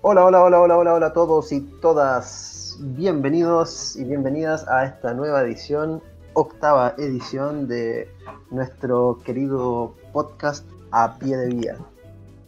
[0.00, 2.78] Hola, hola, hola, hola, hola, hola a todos y todas.
[2.80, 6.00] Bienvenidos y bienvenidas a esta nueva edición,
[6.34, 8.08] octava edición de
[8.52, 11.76] nuestro querido podcast A Pie de Vía.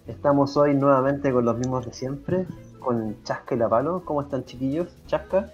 [0.07, 2.46] Estamos hoy nuevamente con los mismos de siempre,
[2.79, 4.04] con Chasca y La Palo.
[4.04, 4.86] ¿Cómo están chiquillos?
[5.08, 5.53] Chasca.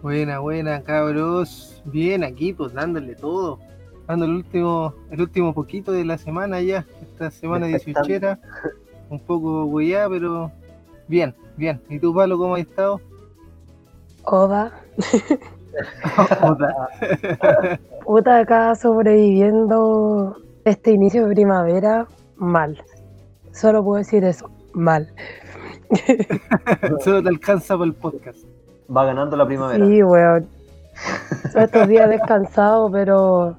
[0.00, 1.82] Buena, buena, cabros.
[1.84, 3.58] Bien, aquí pues dándole todo.
[4.06, 6.86] Dando el último, el último poquito de la semana ya.
[7.02, 8.08] Esta semana Despertando.
[8.08, 8.38] 18
[9.10, 10.50] Un poco hueá, pero
[11.08, 11.80] bien, bien.
[11.88, 13.00] ¿Y tú, Palo, cómo has estado?
[14.24, 14.72] Oda,
[16.40, 16.88] Puta.
[18.04, 22.82] puta acá sobreviviendo este inicio de primavera mal.
[23.52, 25.08] Solo puedo decir eso, mal.
[27.04, 28.38] Solo te alcanza para el podcast.
[28.94, 29.84] Va ganando la primavera.
[29.84, 30.48] Sí, weón.
[31.52, 33.56] Todos estos días descansado, pero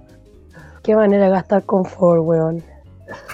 [0.84, 2.63] qué manera de gastar confort, weón.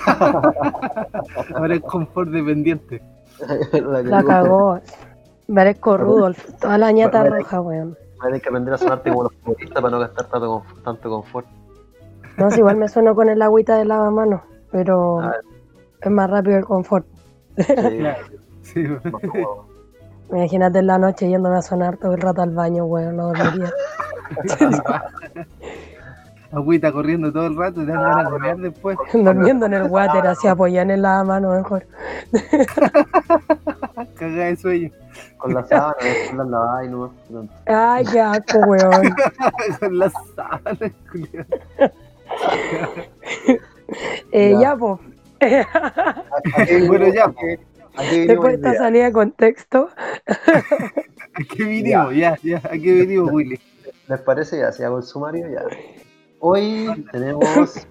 [1.56, 3.02] Ahora es confort dependiente.
[3.72, 4.80] La La cagó.
[5.48, 7.40] Merezco Rudolf, toda la ñata Merezco.
[7.44, 7.98] roja, weón.
[8.22, 11.46] Tienes que aprender a sonarte como los futbolistas para no gastar tanto, tanto confort.
[12.38, 14.42] No, si igual me sueno con el agüita de lavamanos,
[14.72, 15.36] pero Ah.
[16.02, 17.06] es más rápido el confort.
[17.58, 18.04] Sí.
[18.64, 19.68] Sí, cómodo.
[20.32, 23.72] Imagínate en la noche yéndome a sonar todo el rato al baño, weón, no dormiría.
[26.56, 28.98] Agüita corriendo todo el rato y te dan ganas de mear después.
[29.14, 31.86] Durmiendo en el water, así apoyada en el lavamanos mejor.
[34.16, 34.90] Cagada de sueño.
[35.38, 37.54] Con la sábana, después la lavas y no pronto.
[37.68, 39.16] Ay, qué asco, weón.
[39.80, 41.46] Con las sábanas, culiao.
[44.32, 44.60] Eh, Ya.
[44.62, 45.00] ya, pues.
[46.88, 47.26] Bueno, ya.
[47.26, 48.80] ¿A qué vinimos Después de esta día?
[48.80, 49.90] salida de contexto,
[50.28, 52.14] ¿A qué vinimos?
[52.16, 52.58] Ya, ya.
[52.58, 53.60] ¿A qué vinimos, Willy?
[54.08, 54.58] ¿Les parece?
[54.60, 55.62] Ya, si hago el sumario, ya.
[56.48, 57.88] Hoy tenemos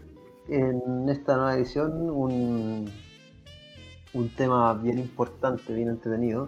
[0.46, 2.88] en esta nueva edición un,
[4.12, 6.46] un tema bien importante, bien entretenido,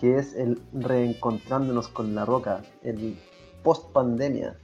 [0.00, 3.18] que es el reencontrándonos con la roca, el
[3.62, 4.54] post pandemia,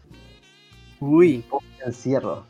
[1.00, 1.44] Uy.
[1.50, 2.44] post encierro.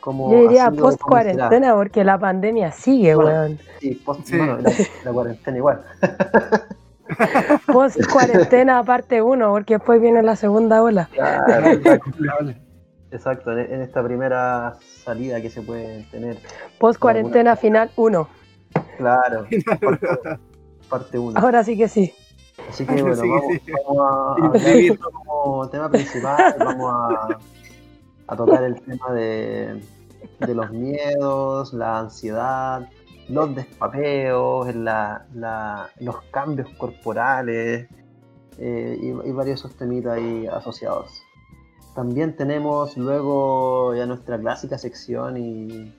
[0.00, 3.30] Como yo diría post cuarentena, porque la pandemia sigue, Bueno.
[3.30, 3.58] weón.
[3.80, 4.36] Sí, post, Sí.
[4.36, 4.72] bueno, la,
[5.06, 5.82] la cuarentena igual.
[7.66, 11.08] Post cuarentena parte 1, porque después viene la segunda ola.
[11.12, 11.80] Claro,
[13.10, 16.38] exacto, en, esta primera salida que se puede tener.
[16.78, 18.28] Post cuarentena final 1.
[18.98, 19.46] Claro,
[20.88, 21.38] parte 1.
[21.38, 22.12] Ahora sí que sí.
[22.68, 23.72] Así que bueno, Sí, vamos, sí.
[23.86, 27.38] vamos a hablar como tema principal, vamos a,
[28.26, 29.80] a tocar el tema de,
[30.40, 32.88] de los miedos, la ansiedad,
[33.28, 37.88] los despapeos, la- la- los cambios corporales
[38.58, 41.22] eh, y, y varios esos temitas ahí asociados.
[41.94, 45.92] También tenemos luego ya nuestra clásica sección y,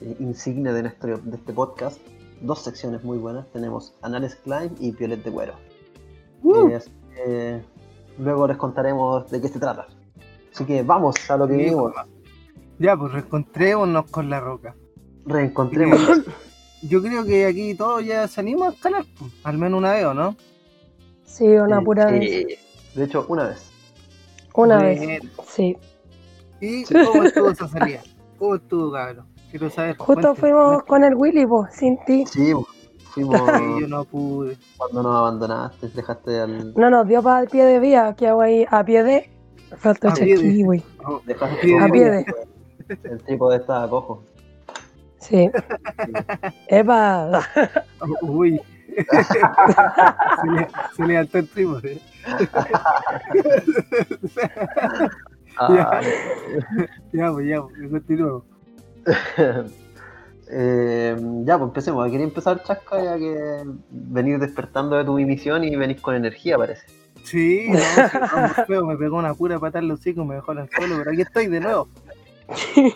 [0.00, 2.00] y insignia de, nuestro, de este podcast,
[2.40, 3.46] dos secciones muy buenas.
[3.52, 5.54] Tenemos Anales Climb y Piolet de Cuero.
[6.42, 6.70] Uh.
[7.26, 7.62] Eh,
[8.18, 9.86] luego les contaremos de qué se trata.
[10.52, 11.92] Así que vamos a lo que Sí, vivimos.
[12.78, 14.74] Ya, pues reencontrémonos con la roca.
[15.26, 16.00] Reencontremos.
[16.82, 20.14] Yo creo que aquí todos ya salimos a escalar, pues, al menos una vez, ¿o
[20.14, 20.36] no?
[21.24, 22.58] Sí, una Sí, pura vez.
[22.94, 23.72] De hecho, una vez.
[24.56, 25.06] Una Bien.
[25.06, 25.22] vez.
[25.48, 25.76] Sí.
[26.60, 28.00] ¿Y cómo estuvo esa salida?
[28.38, 29.26] ¿Cómo estuvo, cabrón?
[29.50, 29.96] Quiero saber.
[29.96, 32.24] Justo cuéntame, fuimos con el Willy, po, sin ti.
[32.26, 32.52] Sí,
[33.12, 33.80] fuimos cuéntame.
[33.80, 34.56] Yo no pude.
[34.76, 36.74] cuando nos abandonaste, dejaste al.
[36.74, 39.30] No nos dio para el pie de vía, que hago ahí a pie de.
[39.78, 40.82] Falta aquí, güey.
[41.02, 42.24] No, Dejaste pie de- A pie de.
[43.04, 44.22] El tipo de estaba cojo.
[45.18, 45.50] Sí.
[46.68, 47.42] Epa.
[48.22, 48.60] Uy.
[48.96, 52.00] se, le, se levantó el trípode.
[52.00, 52.15] Ah,
[57.12, 58.42] Ya, pues, ya, pues, continuamos.
[60.50, 62.10] eh, ya, pues empecemos.
[62.10, 66.86] Quería empezar, Chasca, ya que venís despertando de tu emisión y venís con energía, parece.
[67.22, 70.34] Sí, no, sí, vamos, feo, me pegó una pura patada en los hocico y me
[70.36, 71.88] dejó al suelo, pero aquí estoy de nuevo.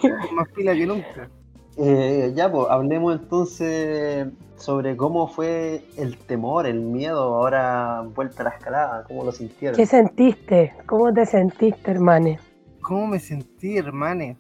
[0.01, 1.29] Con Más pila que nunca.
[1.77, 8.45] Eh, ya, pues hablemos entonces sobre cómo fue el temor, el miedo ahora vuelta a
[8.45, 9.77] la escalada, cómo lo sintieron.
[9.77, 10.75] ¿Qué sentiste?
[10.87, 12.39] ¿Cómo te sentiste, hermane?
[12.83, 14.37] ¿Cómo me sentí, hermane?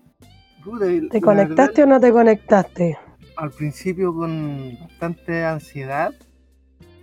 [1.10, 2.98] ¿Te conectaste o no te conectaste?
[3.40, 6.12] al principio con bastante ansiedad,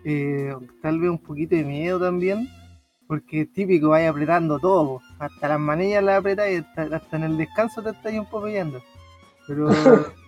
[0.06, 0.54] eh,
[0.84, 2.48] tal vez un poquito de miedo también,
[3.08, 7.24] porque es típico, vaya apretando todo, hasta las manillas las apretas y hasta, hasta en
[7.24, 8.48] el descanso te estás un poco.
[9.48, 9.68] Pero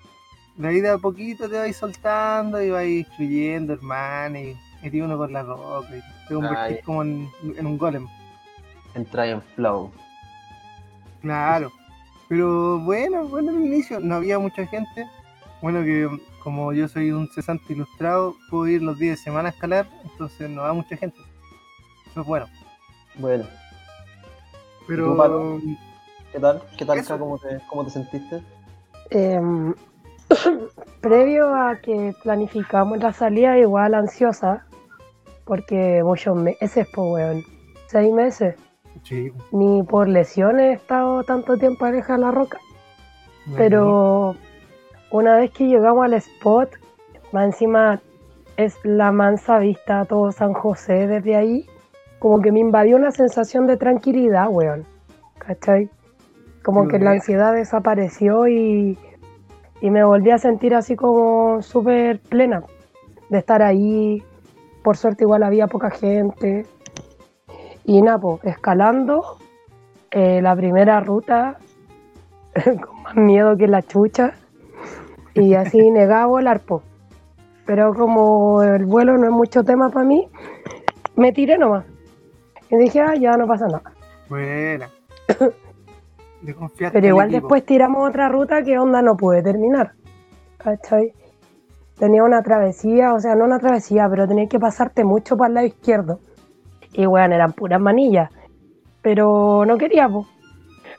[0.59, 5.31] la vida a poquito te vais soltando y vais fluyendo, hermano, y metí uno con
[5.31, 6.81] la roca y te convertís Ay.
[6.83, 8.07] como en, en un golem.
[8.93, 9.89] Entrar en flow.
[11.21, 11.71] Claro.
[12.27, 15.07] Pero bueno, bueno, al inicio no había mucha gente.
[15.61, 16.09] Bueno, que
[16.43, 20.49] como yo soy un cesante ilustrado, puedo ir los días de semana a escalar, entonces
[20.49, 21.19] no va mucha gente.
[22.11, 22.47] Eso es bueno.
[23.15, 23.45] Bueno,
[24.87, 25.59] Pero?
[26.31, 26.61] ¿qué tal?
[26.77, 27.17] ¿Qué tal, Eso.
[27.17, 28.41] ¿Cómo te, cómo te sentiste?
[29.09, 29.73] Em,
[31.01, 34.65] previo a que planificamos la salida, igual ansiosa,
[35.45, 37.43] porque muchos meses, pues, weón.
[37.87, 38.55] Seis meses.
[39.03, 42.59] sí, Ni por lesiones he estado tanto tiempo aleja de la roca.
[43.57, 44.35] Pero
[45.09, 46.69] una vez que llegamos al spot,
[47.31, 47.99] más encima
[48.57, 51.65] es la mansa vista a todo San José desde ahí,
[52.19, 54.85] como que me invadió una sensación de tranquilidad, weón.
[55.39, 55.89] ¿Cachai?
[56.63, 58.99] Como que la ansiedad desapareció y,
[59.81, 62.63] y me volví a sentir así como súper plena
[63.29, 64.23] de estar ahí.
[64.83, 66.65] Por suerte igual había poca gente.
[67.85, 69.37] Y nada, po, escalando
[70.11, 71.57] eh, la primera ruta
[72.63, 74.33] con más miedo que la chucha.
[75.33, 76.83] Y así negaba volar, po.
[77.65, 80.27] Pero como el vuelo no es mucho tema para mí,
[81.15, 81.85] me tiré nomás.
[82.71, 83.93] Y dije, ah, ya no pasa nada.
[84.27, 84.89] Buena.
[86.43, 89.93] Pero al igual después tiramos otra ruta que onda no pude terminar.
[90.57, 91.13] ¿Cachai?
[91.97, 95.53] Tenía una travesía, o sea, no una travesía, pero tenía que pasarte mucho para el
[95.55, 96.19] lado izquierdo.
[96.93, 98.29] Y bueno, eran puras manillas.
[99.01, 100.25] Pero no quería, po.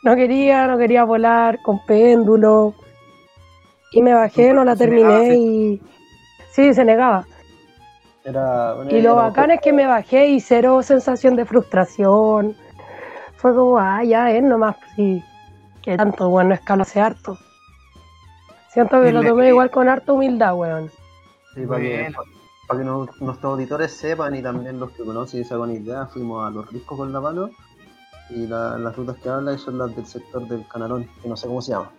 [0.03, 2.75] No quería, no quería volar con péndulo.
[3.93, 5.39] Y me bajé, no la negaba, terminé sí.
[5.39, 5.83] y.
[6.53, 7.25] Sí, se negaba.
[8.25, 12.55] Era, bueno, Y lo bacán es que me bajé y cero sensación de frustración.
[13.37, 15.23] Fue como, ah, ya es nomás, sí.
[15.83, 17.39] Que tanto, bueno, escalo hace harto.
[18.69, 20.91] Siento que lo tomé que- igual con harta humildad, weón.
[21.55, 22.19] Sí, para que, Bueno.
[22.69, 26.07] para que nos- nuestros auditores sepan y también los que conocen y se hagan idea,
[26.07, 27.51] fuimos a los riscos con la palo
[28.29, 31.49] y la- las rutas que habla son las del sector del Canalón, que no sé
[31.49, 31.91] cómo se llama.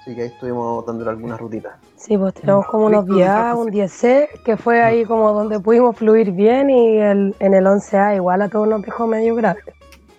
[0.00, 1.74] Así que ahí estuvimos dándole algunas rutitas.
[1.96, 5.32] Sí, pues tenemos como unos Rico de 10A, San un 10C, que fue ahí como
[5.32, 9.34] donde pudimos fluir bien y el, en el 11A igual a todos nos dejó medio
[9.34, 9.58] grave.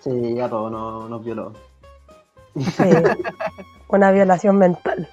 [0.00, 1.54] Sí, ya todo no- nos violó.
[2.60, 2.84] Sí,
[3.88, 5.08] una violación mental.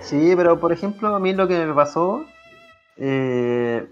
[0.00, 2.24] Sí, pero por ejemplo, a mí lo que me pasó,
[2.96, 3.86] eh,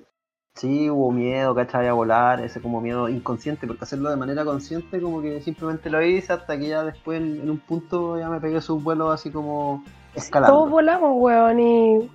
[0.55, 1.88] sí hubo miedo, ¿cachai?
[1.88, 6.02] A volar, ese como miedo inconsciente, porque hacerlo de manera consciente, como que simplemente lo
[6.02, 9.31] hice hasta que ya después en, en un punto ya me pegué sus vuelos así
[9.31, 10.56] como escalando.
[10.56, 12.11] Todos volamos, weón, y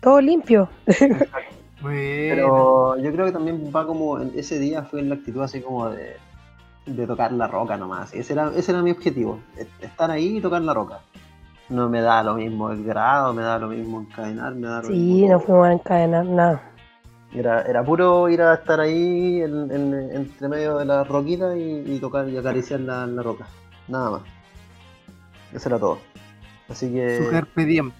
[0.00, 0.68] todo limpio.
[1.82, 5.88] Pero yo creo que también va como, ese día fue en la actitud así como
[5.88, 6.16] de,
[6.96, 8.12] de tocar la roca nomás.
[8.14, 11.00] Ese era, ese era mi objetivo, e- estar ahí y tocar la roca.
[11.68, 14.88] No me da lo mismo el grado, me da lo mismo encadenar, me da lo
[14.88, 16.62] Sí, mismo no fuimos a encadenar nada.
[17.32, 21.84] Era, era puro ir a estar ahí en, en- entre medio de la roquita y,
[21.86, 23.46] y tocar y acariciar la, la roca.
[23.86, 24.22] Nada más.
[25.52, 25.98] Eso era todo.
[26.68, 27.16] Así que.
[27.24, 27.92] Su carpe diem.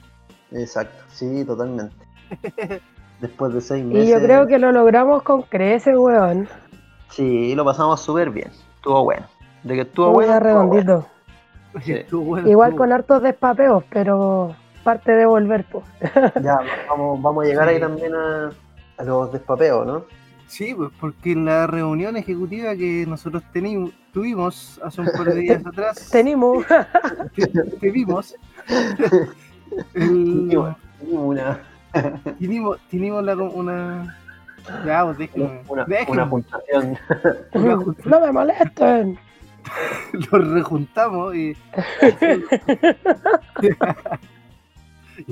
[0.53, 1.95] Exacto, sí, totalmente.
[3.21, 4.09] Después de seis meses.
[4.09, 6.49] Y yo creo que lo logramos con creces, weón.
[7.11, 8.51] Sí, lo pasamos súper bien.
[8.81, 9.27] Estuvo bueno.
[9.63, 10.33] De que estuvo bueno.
[10.33, 11.07] estuvo redondito.
[11.85, 11.93] Sí.
[11.93, 15.85] Estuvo bueno, Igual con hartos despapeos, pero parte de volver, pues.
[16.43, 17.75] Ya, vamos, vamos a llegar Sí.
[17.75, 18.51] ahí también a,
[18.97, 20.05] a los despapeos, ¿no?
[20.47, 25.35] Sí, pues porque en la reunión ejecutiva que nosotros teni- tuvimos hace un par de
[25.35, 26.65] días atrás, Tenemos.
[27.35, 27.47] que,
[27.81, 28.35] que vimos,
[29.95, 30.77] el- Tenemos
[31.13, 31.61] Una,
[32.91, 34.17] tenemos la, una...
[34.85, 35.63] Ya, pues déjenme.
[35.69, 36.13] una, déjenme.
[36.13, 36.99] una puntuación.
[38.05, 39.19] no me molesten.
[40.33, 41.55] Lo rejuntamos y...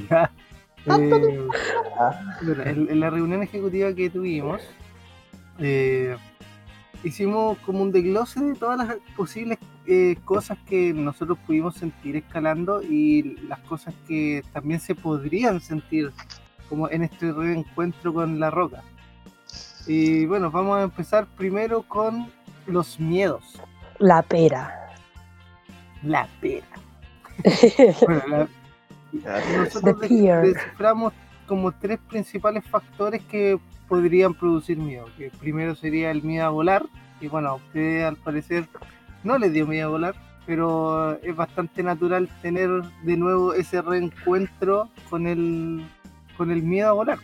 [0.09, 0.31] ya.
[0.87, 1.47] eh,
[2.43, 4.63] bueno, en, en la reunión ejecutiva que tuvimos,
[5.59, 6.17] eh,
[7.03, 12.83] hicimos como un desglose de todas las posibles eh, cosas que nosotros pudimos sentir escalando
[12.83, 16.13] y las cosas que también se podrían sentir
[16.69, 18.83] como en este reencuentro con la roca.
[19.89, 22.31] Y bueno, vamos a empezar primero con
[22.67, 23.61] los miedos.
[23.99, 24.91] La pera.
[26.03, 26.67] La pera.
[28.07, 28.49] Bueno, la-
[29.57, 30.01] nosotros
[30.43, 31.13] desciframos
[31.47, 35.07] como tres principales factores que podrían producir miedo.
[35.17, 36.85] Que primero sería el miedo a volar.
[37.21, 38.69] Y bueno, a ustedes al parecer
[39.25, 40.15] no les dio miedo a volar,
[40.47, 42.69] pero es bastante natural tener
[43.03, 45.85] de nuevo ese reencuentro con el,
[46.37, 47.19] con el miedo a volar.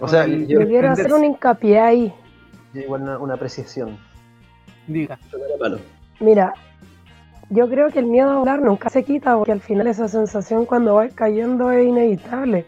[0.00, 2.14] O sea, el- yo, Yo quiero hacer un hincapié ahí.
[2.74, 3.98] yo igual una, una apreciación.
[4.86, 5.18] Diga.
[6.20, 6.52] Mira,
[7.50, 10.64] yo creo que el miedo a volar nunca se quita porque al final esa sensación
[10.66, 12.66] cuando vas cayendo es inevitable.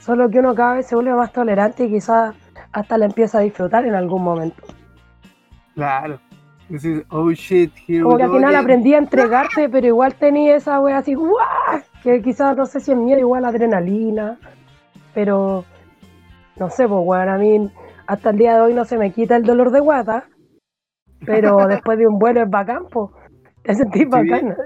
[0.00, 2.34] Solo que uno cada vez se vuelve más tolerante y quizás
[2.72, 4.62] hasta la empieza a disfrutar en algún momento.
[5.74, 6.18] Claro.
[6.68, 8.60] Decir, oh shit, here Como que al final again.
[8.62, 11.32] aprendí a entregarte, pero igual tenía esa wea así, ¡guau!
[12.02, 14.38] Que quizás no sé si es miedo, igual adrenalina.
[15.12, 15.64] Pero
[16.56, 17.70] no sé, pues weón, a mí
[18.06, 20.24] hasta el día de hoy no se me quita el dolor de guata,
[21.24, 23.10] pero después de un vuelo es bacán, pues.
[23.62, 24.56] Te sentís bacán.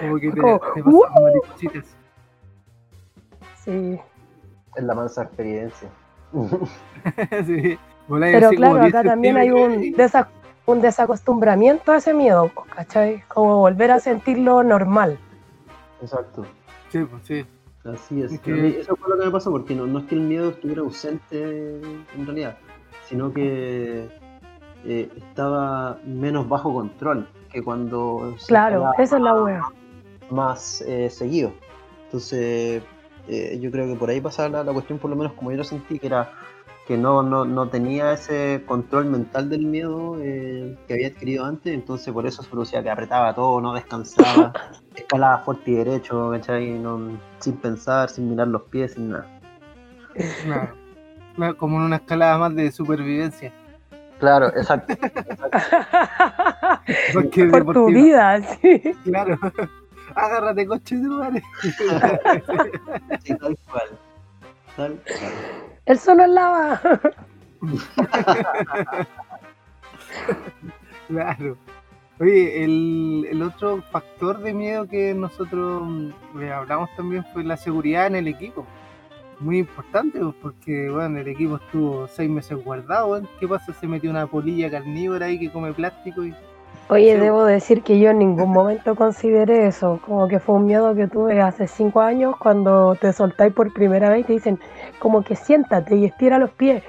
[0.00, 1.82] Como que te, Como, te pasan ¡uh!
[3.64, 4.00] Sí.
[4.76, 5.88] Es la mansa experiencia.
[7.46, 7.78] sí.
[8.08, 10.28] Pero así claro, acá 10 también hay un, centímetros desa-
[10.66, 13.22] un desacostumbramiento a ese miedo, ¿cachai?
[13.28, 15.18] Como volver a sentirlo normal.
[16.00, 16.44] Exacto.
[16.88, 17.46] Sí, pues sí.
[17.84, 18.30] Así es.
[18.46, 20.82] Mí Eso fue lo que me pasó, porque no, no es que el miedo estuviera
[20.82, 21.80] ausente
[22.14, 22.56] en realidad,
[23.08, 24.08] sino que
[24.84, 29.62] eh, estaba menos bajo control que cuando Claro, esa es la wea.
[30.30, 31.52] más eh, seguido.
[32.04, 32.82] Entonces,
[33.28, 35.56] eh, yo creo que por ahí pasa la, la cuestión, por lo menos como yo
[35.58, 36.30] lo sentí, que era
[36.86, 41.72] que no, no, no tenía ese control mental del miedo eh, que había adquirido antes,
[41.72, 44.52] entonces por eso se producía que apretaba todo, no descansaba,
[44.94, 46.70] escalaba fuerte y derecho, ¿cachai?
[46.78, 49.26] No- sin pensar, sin mirar los pies, sin nada.
[50.44, 50.74] Claro.
[51.36, 53.52] Claro, Como en una escalada más de supervivencia.
[54.18, 54.94] Claro, exacto.
[57.12, 58.82] Porque Por tu vida, sí.
[59.04, 59.36] Claro.
[60.14, 61.42] Agárrate, coche de madre.
[63.24, 63.88] Sí, tal cual.
[64.76, 65.32] Tal cual.
[65.86, 66.80] Él solo en lava.
[71.08, 71.56] Claro.
[72.20, 78.06] Oye, el, el otro factor de miedo que nosotros mm, hablamos también fue la seguridad
[78.06, 78.66] en el equipo.
[79.40, 83.20] Muy importante, pues, porque bueno, el equipo estuvo seis meses guardado.
[83.40, 83.72] ¿Qué pasa?
[83.74, 86.34] Se metió una polilla carnívora ahí que come plástico y
[86.92, 90.94] Oye, debo decir que yo en ningún momento consideré eso, como que fue un miedo
[90.94, 94.58] que tuve hace cinco años cuando te soltáis por primera vez y te dicen
[94.98, 96.82] como que siéntate y estira los pies.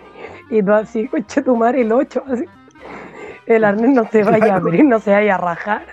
[0.50, 2.44] Y tú así, coche tu madre, el 8, así.
[3.46, 5.84] El arnés no se vaya a abrir, no se vaya a rajar.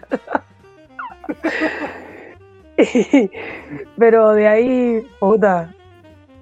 [2.76, 3.30] Y-
[3.98, 5.72] pero de ahí, puta,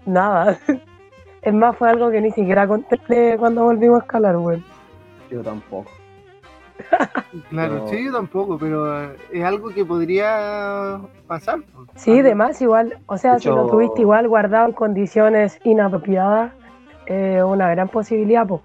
[0.06, 0.58] nada.
[1.42, 4.62] Es más, fue algo que ni siquiera contemplé cuando volvimos a escalar, güey.
[5.30, 5.97] Yo tampoco.
[7.50, 7.88] Claro, No.
[7.88, 11.60] sí, yo tampoco, pero eh, es algo que podría pasar.
[11.94, 16.52] Sí, de más igual, o sea, si lo tuviste igual guardado en condiciones inapropiadas,
[17.06, 18.62] eh, una gran posibilidad, pues.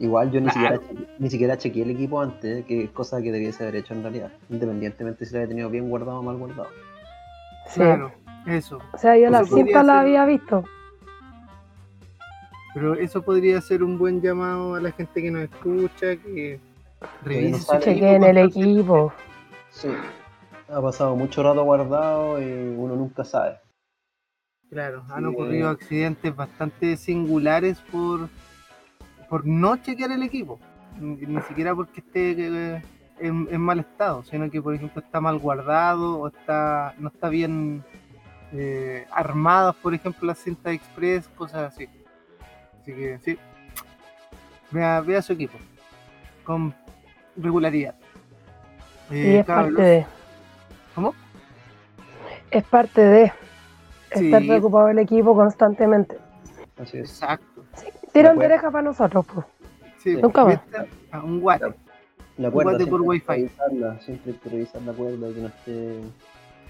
[0.00, 0.80] Igual yo ni, Claro.
[0.80, 4.02] siquiera, ni siquiera chequeé el equipo antes, que es cosa que debiese haber hecho en
[4.02, 6.68] realidad, independientemente si lo había tenido bien guardado o mal guardado.
[7.68, 7.80] Sí.
[7.80, 8.10] Claro,
[8.46, 8.78] eso.
[8.92, 10.64] O sea, yo Eso cintas las ser- había visto.
[12.74, 16.58] Pero eso podría ser un buen llamado a la gente que nos escucha, que
[17.22, 17.84] revise su sale.
[17.84, 19.12] Chequeen el equipo.
[19.70, 19.88] Sí.
[20.68, 22.44] Ha pasado mucho rato guardado y
[22.76, 23.58] uno nunca sabe.
[24.70, 25.26] Claro, han Sí.
[25.26, 28.28] ocurrido accidentes bastante singulares por,
[29.28, 30.58] por no chequear el equipo.
[30.98, 32.82] Ni, ni siquiera porque esté eh,
[33.18, 37.28] en, en mal estado, sino que, por ejemplo, está mal guardado o está no está
[37.28, 37.84] bien
[38.52, 41.88] eh, armadas, por ejemplo, las cintas express, cosas así.
[42.80, 43.38] Así que, sí,
[44.70, 45.58] vea, vea su equipo
[46.44, 46.74] con
[47.36, 47.94] regularidad.
[49.10, 50.06] Y Eh, es parte de.
[50.94, 51.14] ¿Cómo?
[52.50, 53.32] Es parte de
[54.14, 54.26] Sí.
[54.26, 56.18] estar preocupado del equipo constantemente.
[56.80, 57.10] Así es.
[57.10, 57.64] Exacto.
[58.12, 59.46] Tirón de oreja para nosotros, pues.
[59.98, 60.60] Sí, Nunca más.
[61.24, 61.66] un guate.
[62.38, 63.24] La cuerda Guate por wifi.
[63.26, 66.00] revisarla, siempre hay que revisar la cuerda y que no esté,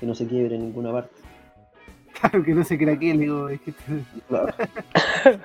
[0.01, 1.15] que no se quiebre en ninguna parte.
[2.31, 4.53] Claro que no se craquee, le digo, es que te- Claro.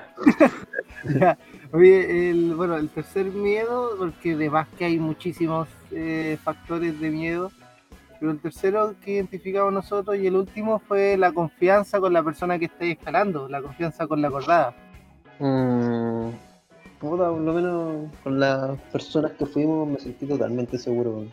[1.19, 1.37] Ya.
[1.71, 7.09] Oye, el, bueno, el tercer miedo, porque de más que hay muchísimos eh, factores de
[7.09, 7.51] miedo,
[8.19, 12.59] pero el tercero que identificamos nosotros y el último fue la confianza con la persona
[12.59, 14.73] que estáis escalando, la confianza con la acordada.
[15.39, 16.29] Mm,
[16.99, 21.25] puta, por lo menos con las personas que fuimos me sentí totalmente seguro.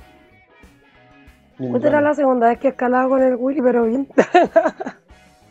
[1.59, 4.09] Esta era la segunda vez que escalaba con el Willy, pero bien.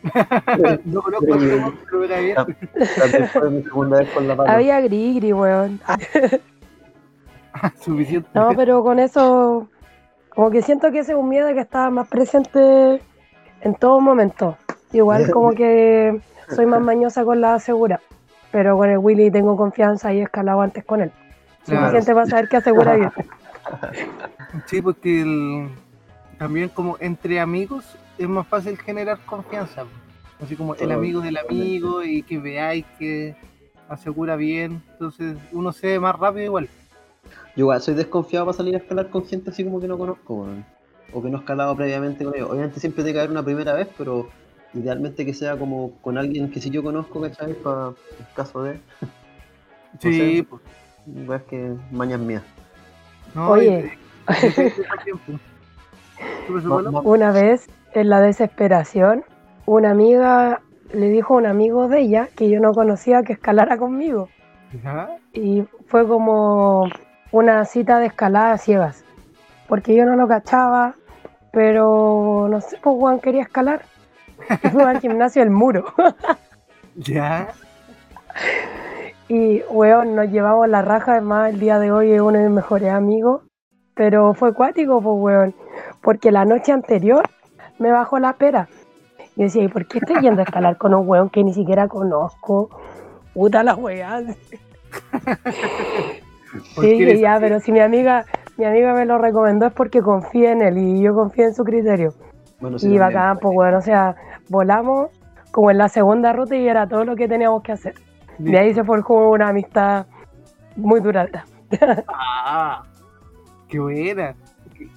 [0.84, 1.38] No conozco a.
[4.54, 5.80] Había gris, weón.
[7.80, 8.28] Suficiente.
[8.34, 9.68] No, pero con eso,
[10.30, 13.00] como que siento que ese es un miedo que está más presente
[13.60, 14.56] en todo momento.
[14.92, 16.20] Igual como que
[16.50, 18.00] soy más mañosa con la segura,
[18.50, 21.12] pero con el Willy tengo confianza y he escalado antes con él.
[21.64, 21.80] Claro.
[21.86, 23.12] Suficiente para saber que asegura bien.
[24.66, 25.70] Sí, porque el-
[26.38, 29.84] también como entre amigos es más fácil generar confianza.
[30.42, 33.34] Así como el amigo del amigo y que veáis que
[33.88, 34.82] asegura bien.
[34.92, 36.68] Entonces uno se ve más rápido igual.
[37.56, 40.46] Yo igual soy desconfiado para salir a escalar con gente así como que no conozco.
[41.12, 42.50] O que no he escalado previamente con ellos.
[42.50, 44.28] Obviamente siempre tiene que haber una primera vez, pero
[44.74, 47.54] idealmente que sea como con alguien que sí yo conozco, ¿cachai?
[47.54, 47.94] Para el
[48.34, 48.78] caso de.
[50.00, 50.46] Sí, sé.
[50.50, 51.42] pues.
[51.44, 52.42] Que mañas mías.
[53.34, 53.96] No, Oye.
[54.28, 55.53] y-
[57.04, 59.24] Una vez, en la desesperación,
[59.66, 60.60] una amiga
[60.92, 64.28] le dijo a un amigo de ella que yo no conocía que escalara conmigo.
[64.82, 65.16] ¿Ya?
[65.32, 66.88] Y fue como
[67.32, 69.04] una cita de escalada a ciegas.
[69.68, 70.94] Porque yo no lo cachaba,
[71.52, 73.82] pero no sé, pues Juan quería escalar.
[74.62, 75.84] Y Fuimos al gimnasio El Muro.
[76.96, 77.48] ¿Ya?
[79.28, 81.12] Y, weón, nos llevamos la raja.
[81.12, 83.42] Además, el día de hoy es uno de mis mejores amigos.
[83.94, 85.54] Pero fue cuático, pues, weón.
[86.04, 87.24] Porque la noche anterior
[87.78, 88.68] me bajó la pera.
[89.36, 91.88] Y decía, ¿y por qué estoy yendo a escalar con un weón que ni siquiera
[91.88, 92.68] conozco?
[93.32, 94.22] Puta la weá.
[96.76, 97.42] ¿Por Sí, ya, así?
[97.42, 101.02] pero si mi amiga, mi amiga me lo recomendó es porque confía en él y
[101.02, 102.14] yo confío en su criterio.
[102.60, 104.14] Bueno, sí, Y bacán, pues bueno, o sea,
[104.48, 105.10] volamos
[105.50, 107.94] como en la segunda ruta y era todo lo que teníamos que hacer.
[108.38, 110.06] De ahí se forjó una amistad
[110.76, 111.44] muy duradera.
[112.46, 112.84] Ah,
[113.68, 114.36] qué buena.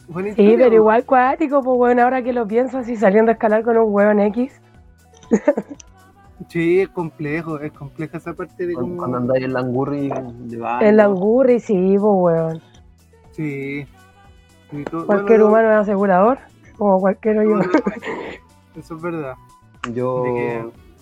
[0.07, 3.63] Buena Sí, pero igual cuático, pues bueno, ahora que lo pienso, así saliendo a escalar
[3.63, 4.53] con un hueón X.
[6.49, 8.97] Sí, es complejo, es compleja esa parte de Cuando, cómo...
[8.99, 10.87] cuando andáis en Langurri de baño.
[10.87, 12.61] En Langurri, sí, pues weón.
[13.31, 13.85] Sí.
[14.71, 16.37] Sí, todo- Cualquier bueno, humano es asegurador,
[16.77, 17.59] como cualquier yo.
[18.75, 19.35] Eso es verdad.
[19.93, 20.23] Yo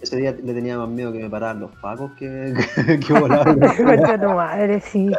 [0.01, 2.53] ese día le tenía más miedo que me pararan los pacos que,
[3.07, 3.59] que volaban.
[3.59, 5.09] Concha tu madre, sí.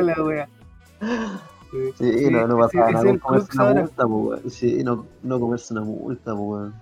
[0.00, 0.48] la wea.
[1.96, 3.80] Sí, no, no pasaba ese nada con comerse una ahora.
[3.80, 4.50] multa, pues, weón.
[4.50, 6.74] Sí, no, no comerse una multa, pues, weón.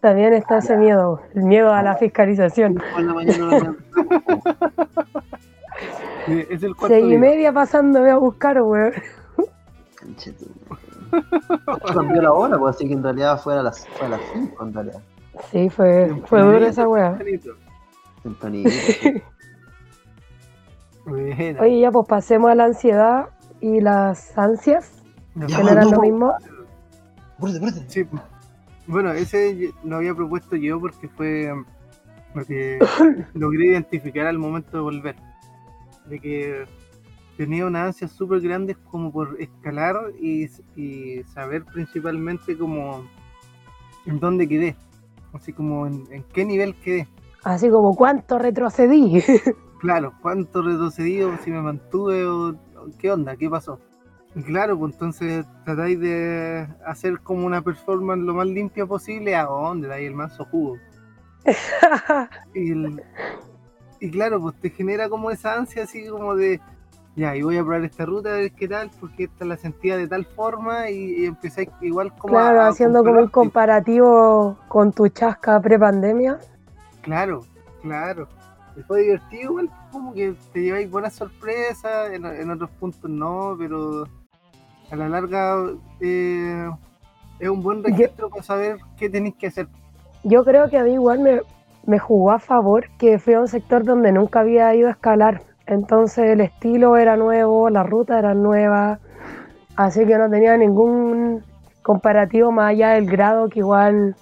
[0.00, 2.74] También está ese miedo, el miedo a la fiscalización.
[2.74, 3.74] Por la mañana no había-
[6.26, 8.92] Sí, Es el cuarto Seis y media pasándome a buscar, weón.
[11.92, 14.64] Cambió la hora, pues así que en realidad fue a las, fue a las 5
[14.64, 15.00] en realidad.
[15.50, 17.18] Sí, fue, fue duro esa weá.
[18.22, 18.70] Tempranito.
[21.06, 23.28] Oye, ya pues pasemos a la ansiedad
[23.60, 25.02] y las ansias,
[25.34, 26.34] Ya, que no eran no, lo mismo.
[27.88, 28.06] Sí.
[28.86, 31.50] Bueno, ese lo había propuesto yo porque fue
[32.34, 32.78] lo que
[33.34, 35.16] logré identificar al momento de volver.
[36.06, 36.64] De que
[37.36, 43.04] tenía unas ansias súper grandes como por escalar y, y saber principalmente como
[44.06, 44.76] en dónde quedé.
[45.32, 47.06] Así como en, en qué nivel quedé.
[47.44, 49.22] Así como cuánto retrocedí.
[49.80, 52.54] Claro, cuánto retrocedí o si me mantuve o
[52.98, 53.78] qué onda, qué pasó.
[54.34, 59.34] Y claro, pues entonces tratáis de hacer como una performance lo más limpia posible.
[59.36, 59.88] ¿A dónde?
[59.88, 60.76] Dais el manso jugo.
[62.54, 63.02] Y, el-
[64.00, 66.60] y claro, pues te genera como esa ansia así como de,
[67.16, 69.96] ya, y voy a probar esta ruta a ver qué tal, porque esta la sentía
[69.96, 73.32] de tal forma y, y empezáis igual como claro, a haciendo como un compararte.
[73.32, 76.38] comparativo con tu chasca prepandemia.
[77.02, 77.44] Claro,
[77.82, 78.28] claro.
[78.76, 83.56] Y Fue divertido igual, como que te lleváis buenas sorpresas, en, en otros puntos no,
[83.58, 84.04] pero
[84.90, 85.56] a la larga
[86.00, 86.68] eh,
[87.38, 89.68] es un buen registro para saber qué tenéis que hacer.
[90.24, 91.40] Yo creo que a mí igual me,
[91.86, 95.42] me jugó a favor que fui a un sector donde nunca había ido a escalar.
[95.66, 98.98] Entonces el estilo era nuevo, la ruta era nueva,
[99.76, 101.44] así que no tenía ningún
[101.82, 104.16] comparativo más allá del grado que igual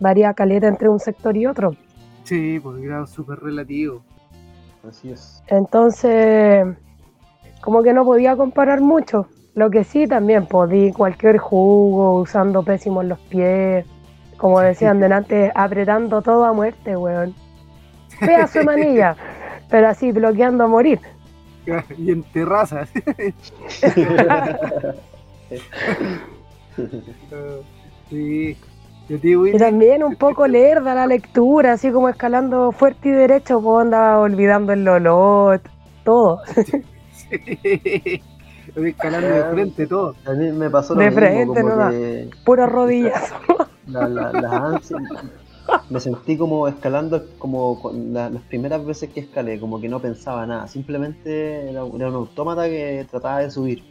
[0.00, 1.72] varía caleta entre un sector y otro.
[2.26, 4.02] Sí, pues grado súper relativo.
[4.86, 5.42] Así es.
[5.46, 6.66] Entonces,
[7.60, 9.28] como que no podía comparar mucho.
[9.54, 13.86] Lo que sí también podí cualquier jugo, usando pésimos los pies,
[14.36, 17.32] como decían delante, apretando todo a muerte, weón.
[18.18, 19.16] Pedazo de manilla,
[19.70, 21.00] pero así bloqueando a morir.
[21.98, 22.88] Y en terrazas.
[28.10, 28.56] sí.
[29.08, 34.18] Y también un poco lerda la lectura, así como escalando fuerte y derecho, pues andaba
[34.20, 35.62] olvidando el lolot,
[36.04, 36.40] todo.
[38.76, 40.14] Voy escalando de frente todo.
[40.26, 41.90] A mí me pasó lo De mismo, frente, como no da.
[41.90, 43.32] que Puras rodillas.
[43.86, 45.00] la- la- las ansias,
[45.88, 50.00] me sentí como escalando como con la- las primeras veces que escalé, como que no
[50.00, 53.82] pensaba nada, simplemente era, era un autómata que trataba de subir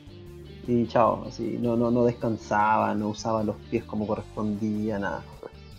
[0.68, 5.22] y chao, así, no, no, no descansaba, no usaba los pies como correspondía, nada.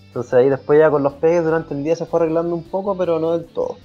[0.06, 2.96] Entonces ahí después ya con los pegues durante el día se fue arreglando un poco,
[2.96, 3.76] pero no del todo.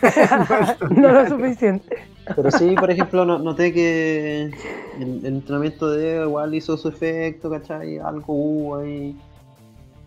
[0.90, 1.96] no lo suficiente.
[2.36, 4.54] Pero sí, por ejemplo, no- noté que el,
[5.00, 7.98] el entrenamiento de Diego igual hizo su efecto, ¿cachai?
[7.98, 9.16] Algo hubo ahí.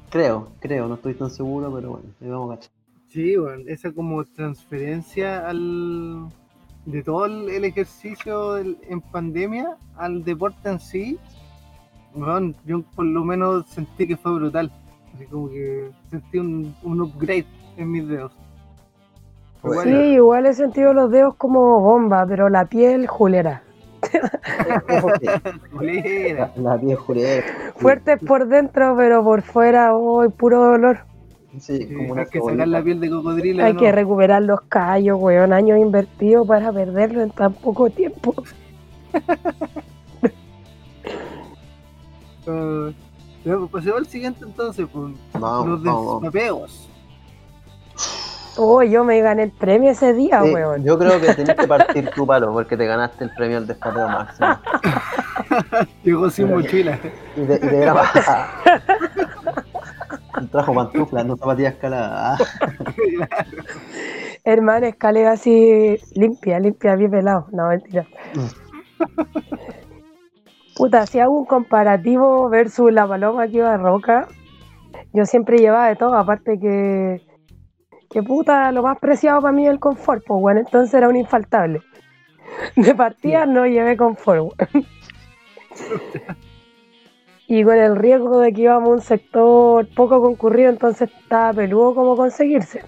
[0.09, 2.71] Creo, creo, no estoy tan seguro, pero bueno, ahí vamos a cachar.
[3.09, 6.27] Sí, bueno, esa como transferencia al
[6.85, 11.19] de todo el, el ejercicio del- en pandemia al deporte en sí,
[12.13, 14.71] bueno, yo por lo menos sentí que fue brutal.
[15.15, 17.45] Así como que sentí un, un upgrade
[17.77, 18.31] en mis dedos.
[19.61, 19.83] Bueno.
[19.83, 23.61] Sí, igual he sentido los dedos como bomba, pero la piel julera.
[24.67, 27.53] La, la piel Julieta.
[27.75, 30.99] fuertes por dentro, pero por fuera, hoy puro dolor.
[31.59, 33.63] Sí, como una hay que sacar la piel de cocodrilo.
[33.63, 33.79] Hay ¿no?
[33.79, 35.51] que recuperar los callos, weón.
[35.51, 38.33] Años invertidos para perderlo en tan poco tiempo.
[43.43, 46.87] Ya, pues pasemos al siguiente entonces, pues, Vamos, los despapeos.
[48.57, 50.83] Oh, yo me gané el premio ese día, Sí, weón.
[50.83, 54.09] yo creo que tenés que partir tu palo porque te ganaste el premio al despateo
[54.09, 54.47] máximo.
[56.03, 56.99] Llegó sin mochila.
[57.35, 57.85] Y de, y de
[60.51, 62.41] Trajo pantuflas, no zapatillas escaladas.
[62.41, 63.25] Ah,
[64.43, 67.47] Hermano, escalera así limpia, limpia, bien pelado.
[67.51, 68.05] No, mentira.
[70.75, 74.27] Puta, si hago un comparativo versus la paloma que iba a roca,
[75.13, 77.21] yo siempre llevaba de todo, aparte que,
[78.09, 81.17] que puta, lo más preciado para mí es el confort, pues bueno, entonces era un
[81.17, 81.81] infaltable.
[82.75, 84.53] De partida no llevé confort.
[87.51, 91.93] Y con el riesgo de que íbamos a un sector poco concurrido, entonces estaba peludo
[91.93, 92.81] como conseguirse.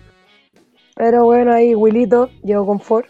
[0.95, 3.07] Pero bueno, ahí Wilito llegó confort.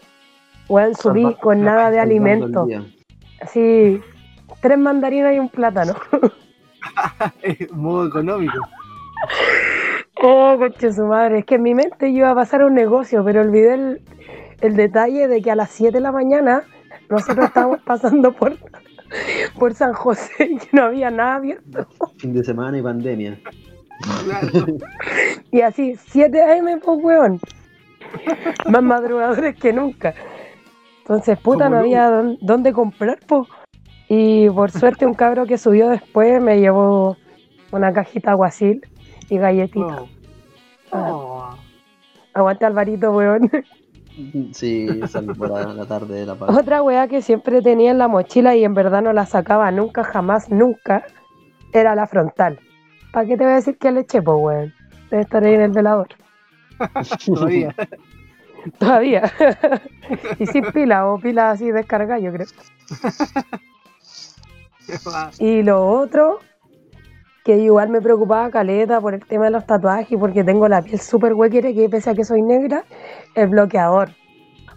[0.68, 2.66] Weón, subí Salva- con nada de alimento.
[3.40, 4.00] Así,
[4.62, 5.94] tres mandarinas y un plátano.
[7.72, 8.58] Modo económico.
[10.24, 11.38] Oh, coche su madre.
[11.38, 14.02] Es que en mi mente yo iba a pasar un negocio, pero olvidé el,
[14.60, 16.64] el detalle de que a las 7 de la mañana
[17.08, 18.56] nosotros estábamos pasando por,
[19.58, 21.86] por San José y no había nada abierto.
[22.18, 23.38] Fin de semana y pandemia.
[24.24, 24.66] Claro.
[25.52, 27.40] Y así, 7 AM, pues weón.
[28.68, 30.14] Más madrugadores que nunca.
[31.00, 33.48] Entonces, puta, Como no había dón- dónde comprar, pues.
[34.08, 37.16] Y por suerte un cabro que subió después me llevó
[37.72, 38.86] una cajita aguacil
[39.28, 40.00] y galletitas.
[40.90, 40.98] Oh.
[40.98, 41.54] Oh.
[42.34, 43.50] Aguante Alvarito, weón.
[44.52, 46.56] Sí, salvo la, la tarde de la paz.
[46.56, 50.04] Otra weá que siempre tenía en la mochila y en verdad no la sacaba nunca,
[50.04, 51.04] jamás, nunca,
[51.72, 52.60] era la frontal.
[53.12, 54.74] ¿Para qué te voy a decir que le eché, pues, weón?
[55.10, 56.08] Debe estar ahí en el velador.
[57.26, 57.74] Todavía.
[58.78, 59.32] Todavía.
[60.38, 62.46] y sin pila, o pila así descargada, yo creo.
[65.38, 66.40] Y lo otro,
[67.44, 70.98] que igual me preocupaba caleta por el tema de los tatuajes, porque tengo la piel
[70.98, 72.84] súper huequera, que pese a que soy negra,
[73.34, 74.08] el bloqueador.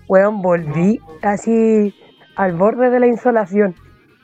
[0.09, 1.95] Weón, volví así
[2.35, 3.73] al borde de la insolación.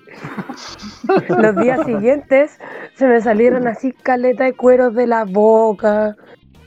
[1.37, 2.59] Los días siguientes
[2.95, 6.15] se me salieron así caleta de cueros de la boca,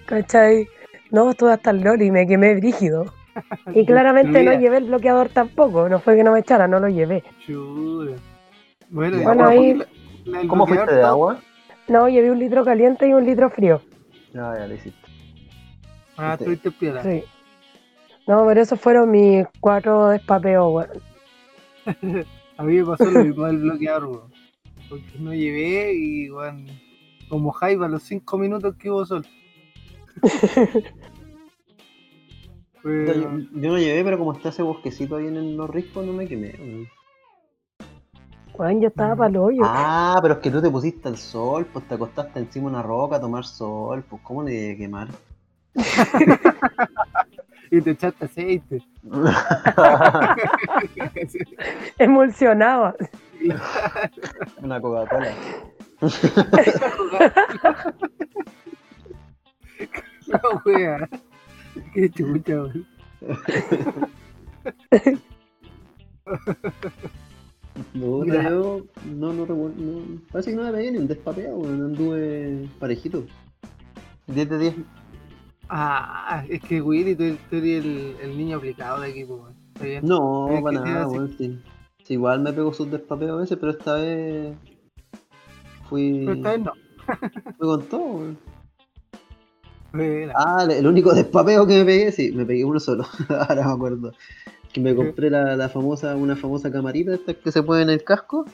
[0.07, 0.67] ¿cachai?
[1.11, 3.05] No, estuve hasta el loli y me quemé brígido.
[3.75, 6.89] Y claramente no llevé el bloqueador tampoco, no fue que no me echara, no lo
[6.89, 7.23] llevé.
[7.47, 8.13] chuta.
[8.89, 9.83] Bueno, Bueno, ahí-
[10.49, 11.39] ¿Cómo fuiste de agua?
[11.89, 13.81] No, llevé un litro caliente y un litro frío.
[14.35, 15.09] Ah, ya lo hiciste.
[16.17, 17.03] Ah, estuviste piola.
[17.03, 17.23] Sí.
[18.27, 20.91] No, pero esos fueron mis cuatro despapeos, weón.
[22.57, 24.33] A mí me pasó lo mismo del bloqueador, weón.
[24.89, 26.67] Porque no llevé y, weón,
[27.29, 29.27] como Jaiba a los 5 minutos que hubo sol.
[32.85, 32.91] Yo
[33.53, 36.55] no llevé, pero como está ese bosquecito ahí en los riscos, no me quemé.
[36.59, 36.89] weón.
[38.59, 39.63] Weón, yo estaba para el hoyo.
[39.65, 42.83] Ah, pero es que tú te pusiste al sol, pues te acostaste encima de una
[42.83, 45.09] roca a tomar sol, pues ¿cómo le debe quemar?
[47.71, 48.83] Y te echaste aceite.
[51.99, 52.95] Emulsionado.
[54.63, 55.33] una Coca-Cola.
[60.29, 61.09] No, wea.
[61.95, 62.85] Qué chucha, weón.
[67.95, 69.75] No, yo no, no recuerdo.
[69.77, 73.25] No, parece que no me pegué ni un despapeo, weón, anduve parejito.
[74.27, 74.75] 10 de 10.
[75.69, 79.49] Ah, es que Willy, tú, tú eres el, el niño aplicado de equipo.
[80.03, 81.59] No, para nada, weón, sí.
[82.05, 84.57] Sí, igual me pego sus despapeos a veces, pero esta vez
[85.89, 86.73] fui, Pero esta vez no.
[87.59, 88.39] fui con todo, weón.
[90.35, 94.13] Ah, el único despapeo que me pegué, sí, me pegué uno solo, ahora me acuerdo.
[94.77, 98.05] Que me compré la, la famosa, una famosa camarita esta que se pone en el
[98.05, 98.45] casco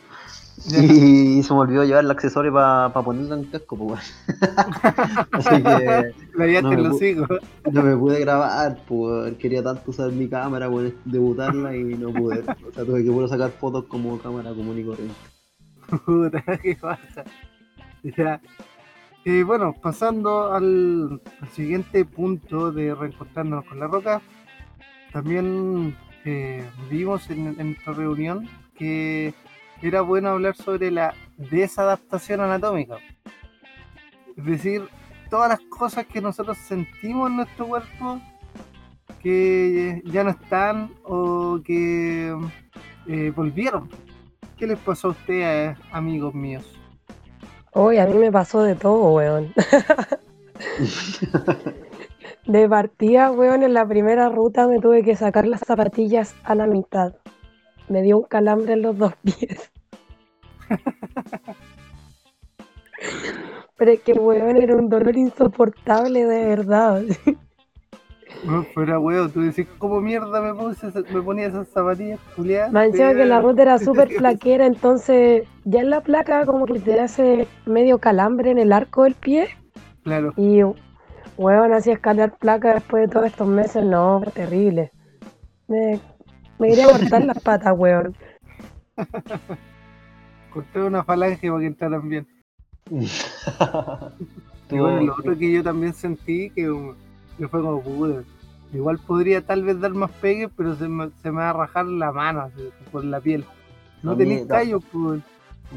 [0.68, 4.14] y se me olvidó llevar el accesorio para ponerla en el casco, pues.
[5.32, 6.14] Así que
[6.62, 7.00] no me los
[7.72, 12.44] no me pude grabar, pues quería tanto usar mi cámara, weón, debutarla y no pude.
[12.68, 15.14] O sea, tuve que puro sacar fotos como cámara común y corriente.
[16.06, 17.24] Puta, qué pasa.
[18.04, 18.40] Ya.
[19.24, 24.22] Eh, bueno, pasando al, al siguiente punto de reencontrarnos con la roca,
[25.12, 29.34] también eh, vimos en, en nuestra reunión que
[29.82, 32.96] era bueno hablar sobre la desadaptación anatómica.
[34.36, 34.88] Es decir,
[35.28, 38.20] todas las cosas que nosotros sentimos en nuestro cuerpo
[39.22, 42.36] que ya no están o que
[43.06, 43.88] eh, volvieron.
[44.56, 46.64] ¿Qué les pasó a ustedes, amigos míos?
[47.72, 49.52] Hoy a mí me pasó de todo, weón.
[52.46, 56.66] De partida, weón, en la primera ruta me tuve que sacar las zapatillas a la
[56.66, 57.14] mitad.
[57.88, 59.70] Me dio un calambre en los dos pies.
[63.76, 67.02] Pero es que, weón, era un dolor insoportable de verdad.
[68.44, 72.72] No, fuera huevo, tú decís, ¿cómo mierda me, puse, me ponía esas zapatillas culiadas?
[72.72, 76.80] Me encima que la ruta era súper flaquera, entonces ya en la placa como que
[76.80, 79.48] te hace medio calambre en el arco del pie.
[80.02, 80.60] Claro, Y,
[81.36, 84.90] weón, así escalar placa después de todos estos meses, no, terrible.
[85.68, 85.98] Me,
[86.58, 88.14] me quería cortar las patas, weón.
[90.52, 92.26] corté una falange para que entraran bien.
[94.70, 96.94] Y bueno, lo otro que yo también sentí que,
[97.36, 98.22] que fue como puta.
[98.72, 101.84] Igual podría tal vez dar más pegue, pero se me, se me va a rajar
[101.84, 103.44] la mano así, por la piel.
[104.02, 105.20] No A mí tenéis ta- callos, pues.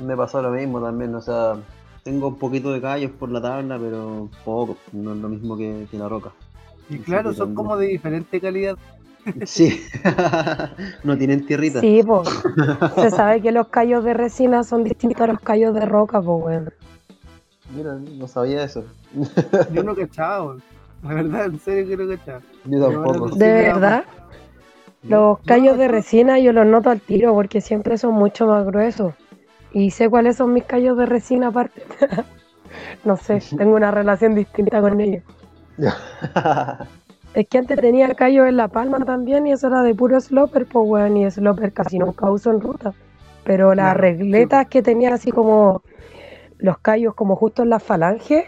[0.01, 1.57] Me pasó lo mismo también, o sea,
[2.05, 5.87] tengo un poquito de callos por la tabla, pero poco, no es lo mismo que,
[5.89, 6.29] que la roca.
[6.87, 7.55] Y claro, son también.
[7.55, 8.77] como de diferente calidad.
[9.43, 9.81] Sí,
[11.03, 11.81] no tienen tierrita.
[11.81, 12.29] Sí, pues.
[12.93, 16.45] Se sabe que los callos de resina son distintos a los callos de roca, pues,
[16.45, 16.73] weón.
[17.75, 18.85] Mira, no sabía eso.
[19.73, 20.63] Yo no cachaba, weón.
[21.01, 22.41] La verdad, en serio que no cachaba.
[22.65, 23.35] Yo tampoco.
[23.35, 24.05] De verdad,
[25.01, 25.91] los callos de no.
[25.91, 29.15] resina yo los noto al tiro porque siempre son mucho más gruesos.
[29.75, 31.83] Y sé cuáles son mis callos de resina aparte.
[33.03, 35.23] no sé, tengo una relación distinta con ellos.
[37.33, 40.65] Es que antes tenía callos en la palma también y eso era de puro sloper,
[40.67, 42.93] pues weón, y sloper casi nunca uso en ruta.
[43.43, 45.81] Pero las regletas que tenía así como
[46.57, 48.45] los callos como justo en las falanges,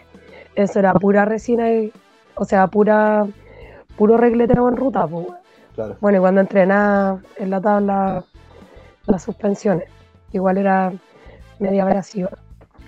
[0.56, 1.92] eso era pura resina, y,
[2.36, 3.28] o sea, pura
[3.98, 5.28] puro regleteo en ruta, pues
[5.76, 5.98] claro.
[6.00, 8.24] Bueno, y cuando entrenaba en la tabla
[9.06, 9.90] las suspensiones,
[10.32, 10.94] igual era
[11.60, 12.30] media abrasiva.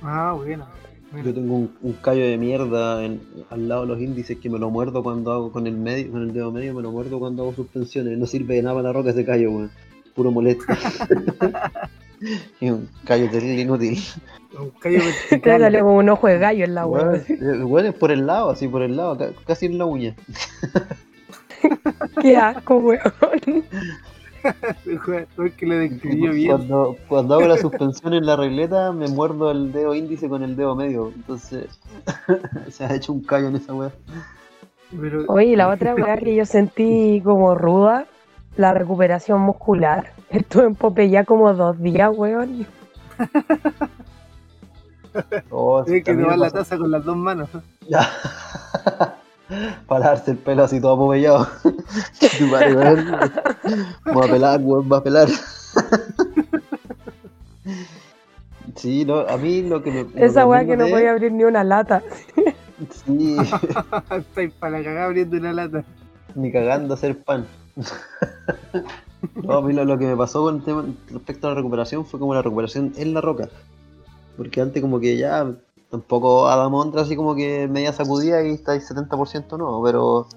[0.02, 0.66] Ah, bueno.
[1.12, 1.26] Mira.
[1.26, 4.60] Yo tengo un, un callo de mierda en- al lado de los índices que me
[4.60, 7.44] lo muerdo cuando hago con el medio, con el dedo medio, me lo muerdo cuando
[7.44, 8.16] hago suspensiones.
[8.18, 9.72] No sirve de nada para la roca ese callo, weón.
[10.16, 10.66] Puro molesto.
[12.62, 13.98] es un callo terrible inútil.
[14.60, 15.62] Un callo Te vertical.
[15.62, 18.52] salió como un ojo de gallo en la Weón, eh, weón, es por el lado,
[18.52, 20.16] así por el lado, ca- casi en la uña.
[22.22, 23.02] Qué asco, weón.
[25.90, 26.50] Describió bien.
[26.50, 30.56] Cuando, cuando hago la suspensión en la regleta, me muerdo el dedo índice con el
[30.56, 31.12] dedo medio.
[31.16, 31.80] Entonces,
[32.70, 33.92] se ha hecho un callo en esa weá.
[35.00, 38.06] Pero, Oye, la otra weá que yo sentí como ruda,
[38.56, 40.12] la recuperación muscular.
[40.30, 42.68] Estuve en Popeyá como dos días, weón.
[45.50, 47.50] Oh, es que vas la taza con las dos manos.
[49.88, 51.48] Para darse el pelo así todo apopellado.
[52.38, 53.08] Tu madre, weón.
[54.16, 55.28] Va a pelar, weón, va a pelar.
[58.76, 60.26] Sí, no, a mí lo que me.
[60.26, 62.02] Esa weá que no podía abrir ni una lata.
[63.06, 63.36] Sí,
[64.12, 65.84] Estáis para la cagada abriendo una lata.
[66.36, 67.46] ni cagando hacer pan.
[69.44, 72.06] No, a mí lo, lo que me pasó con el tema respecto a la recuperación
[72.06, 73.50] fue como la recuperación en la roca.
[74.38, 75.46] Porque antes como que ya
[75.90, 80.28] tampoco Adamondra así como que media sacudida y está ahí 70% no, pero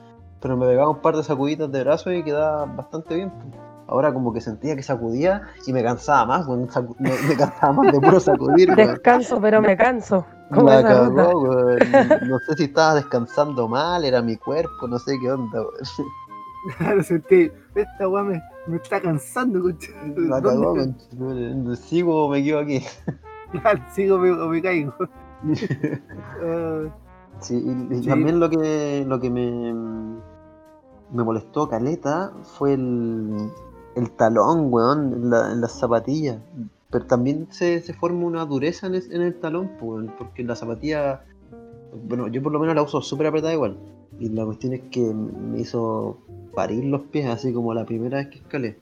[0.41, 3.31] pero me pegaba un par de sacuditas de brazo y quedaba bastante bien.
[3.31, 3.55] pues.
[3.87, 6.57] Ahora como que sentía que sacudía y me cansaba más, me,
[7.29, 8.75] me cansaba más de puro sacudir.
[8.75, 10.25] Descanso, pero me canso.
[10.53, 11.79] Como cagó, weón.
[12.29, 15.75] No sé si estaba descansando mal, era mi cuerpo, no sé qué onda, weón.
[16.79, 19.93] Claro, sentí, esta weá me, me está cansando, concha.
[20.07, 21.77] ¿Dónde- cagó, weón.
[21.77, 22.85] Sigo o me quedo aquí.
[23.53, 24.95] Claro, sigo me- o me caigo.
[27.41, 28.09] Sí, y, y Sí.
[28.09, 29.75] también lo que lo que me,
[31.13, 33.51] me molestó caleta fue el,
[33.97, 36.39] el talón, weón, en, la- en las zapatillas.
[36.91, 40.45] Pero también se, se forma una dureza en, es- en el talón, pues, weón, porque
[40.45, 41.23] la zapatilla,
[42.07, 43.77] bueno, yo por lo menos la uso súper apretada igual.
[44.21, 46.19] Y la cuestión es que me hizo
[46.55, 48.79] parir los pies, así como la primera vez que escalé.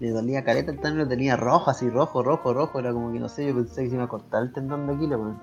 [0.00, 2.78] Me dolía caleta, el talón lo tenía rojo, así rojo, rojo, rojo.
[2.78, 4.94] Era como que no sé, yo pensé que se iba a cortar el tendón de
[4.94, 5.38] Aquiles, weón.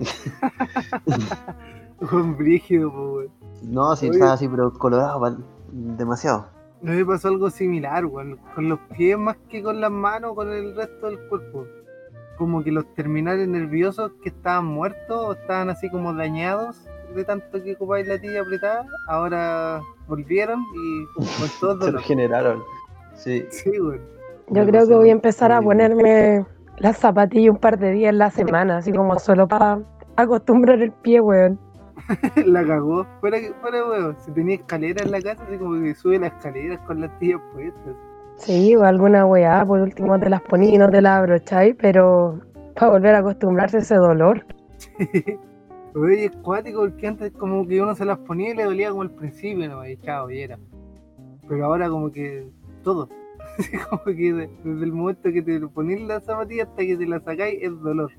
[2.12, 3.30] un brígido, po, weón.
[3.62, 4.16] No, sí, Oye.
[4.16, 5.38] estaba así, pero colorado,
[5.70, 6.46] demasiado.
[6.82, 8.38] A mí me pasó algo similar, weón.
[8.54, 11.66] Con los pies más que con las manos, con el resto del cuerpo.
[12.38, 17.62] Como que los terminales nerviosos que estaban muertos o estaban así como dañados de tanto
[17.62, 21.26] que ocupáis la tibia apretada, ahora volvieron y con
[21.60, 22.62] todo Se regeneraron.
[23.14, 23.44] Sí.
[23.50, 24.00] Sí, weón.
[24.48, 26.44] Yo creo que voy a empezar a ponerme
[26.80, 29.80] las zapatillas un par de días en la semana, así como solo para
[30.16, 31.58] acostumbrar el pie, weón.
[32.46, 33.06] la cagó.
[33.20, 34.16] Fuera, fuera, weón.
[34.18, 37.40] Si tenía escalera en la casa, así como que sube las escaleras con las tibias
[37.52, 37.94] puestas.
[38.36, 42.40] Sí, o alguna weá, por último te las poní y no te las abrocháis, pero
[42.74, 44.46] para volver a acostumbrarse a ese dolor.
[45.94, 49.02] Oye, es cuático porque antes como que uno se las ponía y le dolía como
[49.02, 49.86] al principio, ¿no?
[49.86, 50.58] Y chao, y era.
[51.46, 52.48] Pero ahora como que
[52.82, 53.08] todo.
[53.90, 57.20] como que de- desde el momento que te ponís la zapatilla hasta que te la
[57.20, 58.10] sacáis es dolor.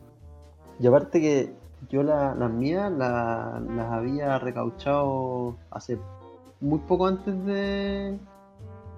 [0.80, 1.54] Y aparte que
[1.90, 5.98] yo la- las mías la- las había recauchado hace
[6.60, 8.18] muy poco antes de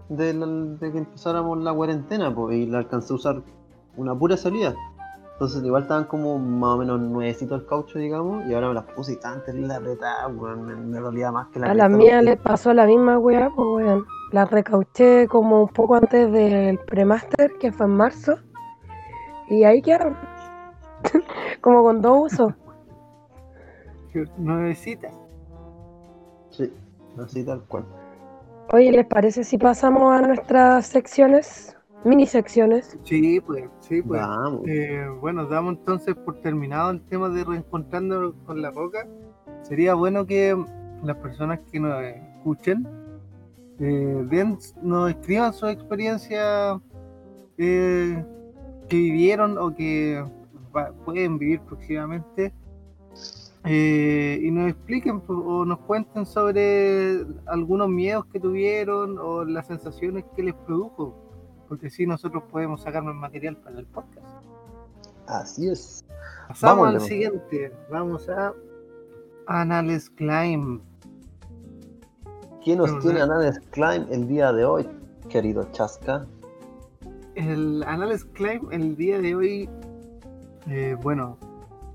[0.10, 3.42] que empezáramos la cuarentena, pues, y la alcancé a usar
[3.96, 4.76] una pura salida.
[5.44, 8.86] Entonces igual estaban como más o menos nuevecitos el caucho, digamos, y ahora me las
[8.86, 12.22] puse y estaban terrible apretadas, weón, me, me dolía más que la A mías porque-
[12.22, 14.06] les pasó la misma weá, pues weón.
[14.32, 18.38] Las recauché como un poco antes del premaster, que fue en marzo.
[19.50, 20.16] Y ahí quedaron.
[21.62, 22.54] como con dos usos.
[24.38, 25.10] Nuevecita.
[26.52, 26.72] Sí,
[27.22, 27.84] así tal cual.
[28.72, 31.76] Oye, ¿les parece si pasamos a nuestras secciones?
[32.06, 32.98] Mini secciones.
[33.04, 34.20] Sí, pues, sí, pues.
[34.22, 34.62] Vamos.
[34.68, 39.08] Eh, bueno, damos entonces por terminado el tema de reencontrando con la roca.
[39.62, 40.56] Sería bueno que
[41.04, 42.86] las personas que nos escuchen
[43.80, 46.80] eh, den- nos escriban su experiencia
[47.58, 48.24] eh,
[48.90, 50.24] que vivieron o que
[50.76, 52.54] va- pueden vivir próximamente
[53.66, 59.68] eh, y nos expliquen po- o nos cuenten sobre algunos miedos que tuvieron o las
[59.68, 61.16] sensaciones que les produjo,
[61.68, 64.28] porque así nosotros podemos sacar más material para el podcast.
[65.28, 66.06] Así es.
[66.48, 67.72] Pasamos Vamos, al siguiente.
[67.90, 68.54] Vamos a
[69.48, 70.82] Annales Climb.
[72.64, 74.88] ¿Quién nos tiene Anales Climb el día de hoy,
[75.30, 76.26] querido Chasca?
[77.36, 79.70] El Annales Climb el día de hoy,
[80.68, 81.38] eh, bueno,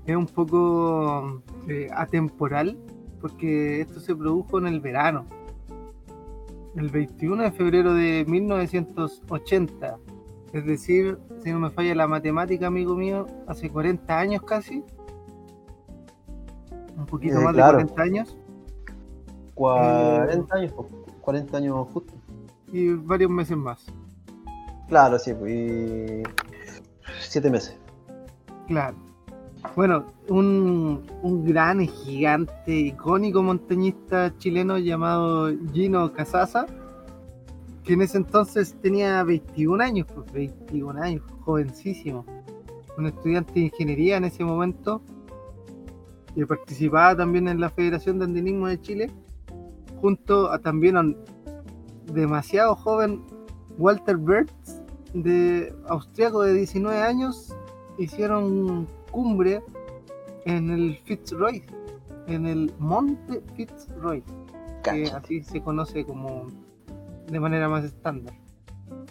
[0.05, 2.77] es un poco eh, atemporal
[3.21, 5.25] porque esto se produjo en el verano.
[6.79, 9.97] El 21 de febrero de 1980.
[10.53, 14.81] Es decir, si no me falla la matemática, amigo mío, hace 40 años casi.
[16.97, 17.79] Un poquito Eh, más claro.
[17.79, 18.37] de 40 años.
[19.55, 20.87] 40 años, po,
[21.19, 22.13] 40 años justo.
[22.71, 23.85] y varios meses más.
[24.87, 26.23] Claro, sí, y...
[27.19, 27.77] siete meses.
[28.67, 28.95] Claro.
[29.75, 36.65] Bueno, un, un gran y gigante, icónico montañista chileno llamado Gino Casasa,
[37.83, 42.25] que en ese entonces tenía 21 años, pues 21 años, jovencísimo.
[42.97, 45.01] Un estudiante de ingeniería en ese momento,
[46.35, 49.11] que participaba también en la Federación de Andinismo de Chile,
[50.01, 51.17] junto a también a un
[52.13, 53.23] demasiado joven
[53.77, 57.55] Walter Bertz, de austriaco de 19 años,
[57.97, 59.61] hicieron cumbre
[60.45, 61.63] en el Fitzroy,
[62.27, 64.23] en el Monte Fitzroy,
[64.83, 66.47] que así se conoce como
[67.27, 68.33] de manera más estándar.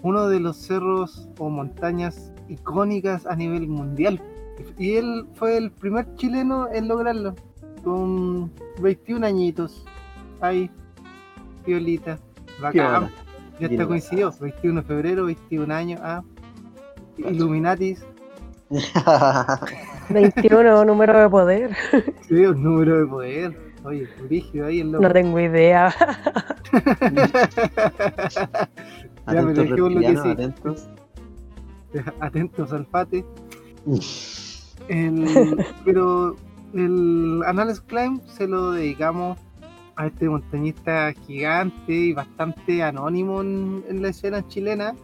[0.02, 4.20] Uno de los cerros o montañas icónicas a nivel mundial.
[4.76, 7.34] Y él fue el primer chileno en lograrlo,
[7.84, 9.84] con 21 añitos.
[10.40, 10.70] Ahí,
[11.64, 12.18] piolita,
[12.61, 13.11] bacán.
[13.61, 16.00] Ya está coincidió, 21 de febrero, 21 años.
[16.02, 16.22] Ah.
[17.16, 18.04] Illuminatis,
[20.11, 21.70] 21, número de poder.
[22.28, 23.68] sí, un número de poder.
[23.85, 25.02] Oye, brígido ahí el loco.
[25.04, 25.94] No tengo idea.
[29.31, 30.28] Ya, pero atentos dejémoslo que sí.
[30.31, 30.88] atentos.
[32.20, 33.24] Atentos al pate.
[34.88, 36.37] El- pero
[36.74, 39.38] el Annales Climb se lo dedicamos
[39.96, 44.94] a este montañista gigante y bastante anónimo en, en la escena chilena,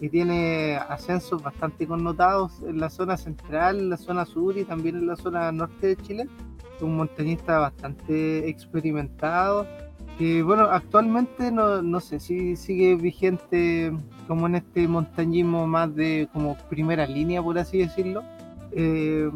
[0.00, 4.96] que tiene ascensos bastante connotados en la zona central, en la zona sur y también
[4.96, 6.26] en la zona norte de Chile.
[6.80, 9.66] Un montañista bastante experimentado,
[10.16, 13.92] que bueno, actualmente no, no sé si sigue vigente
[14.26, 18.22] como en este montañismo más de como primera línea, por así decirlo.
[18.72, 19.30] Eh,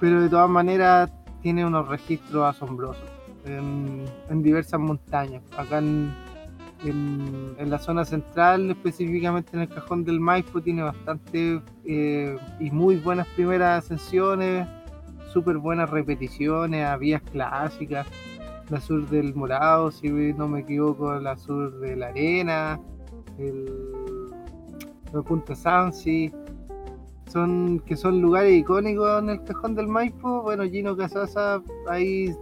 [0.00, 1.10] pero de todas maneras
[1.42, 3.04] tiene unos registros asombrosos
[3.44, 5.42] en, en diversas montañas.
[5.58, 6.10] Acá en,
[6.84, 12.96] en- la zona central, específicamente en el cajón del Maipo, tiene bastante eh, y muy
[12.96, 14.66] buenas primeras ascensiones,
[15.32, 18.06] súper buenas repeticiones a vías clásicas.
[18.70, 22.78] La sur del Morado, si no me equivoco, la sur de la Arena,
[23.38, 23.66] el,
[25.14, 26.30] el Punta Sansi,
[27.86, 30.42] que son lugares icónicos en el cajón del Maipo.
[30.42, 32.34] Bueno, Gino Casasa ahí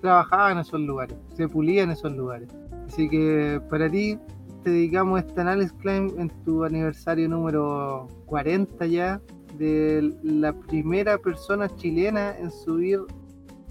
[0.00, 2.48] trabajaba en esos lugares, se pulía en esos lugares.
[2.90, 4.18] Así que para ti
[4.64, 9.20] te dedicamos este análisis Climb en tu aniversario número 40 ya
[9.56, 12.98] de la primera persona chilena en subir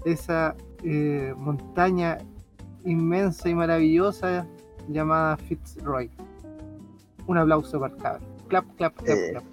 [0.06, 2.16] esa eh, montaña
[2.86, 4.46] inmensa y maravillosa
[4.88, 6.10] llamada Fitzroy.
[7.26, 8.28] Un aplauso para el cabrón.
[8.48, 9.32] Clap, clap, clap, Eh.
[9.32, 9.44] clap.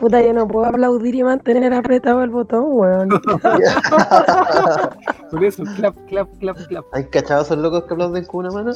[0.00, 3.10] Puta, yo no puedo aplaudir y mantener apretado el botón, weón.
[5.34, 6.84] Por eso, clap, clap, clap, clap.
[6.92, 8.72] ¿Hay cachado esos locos que aplauden con una mano?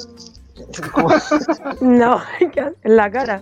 [1.81, 2.21] No,
[2.83, 3.41] en la cara.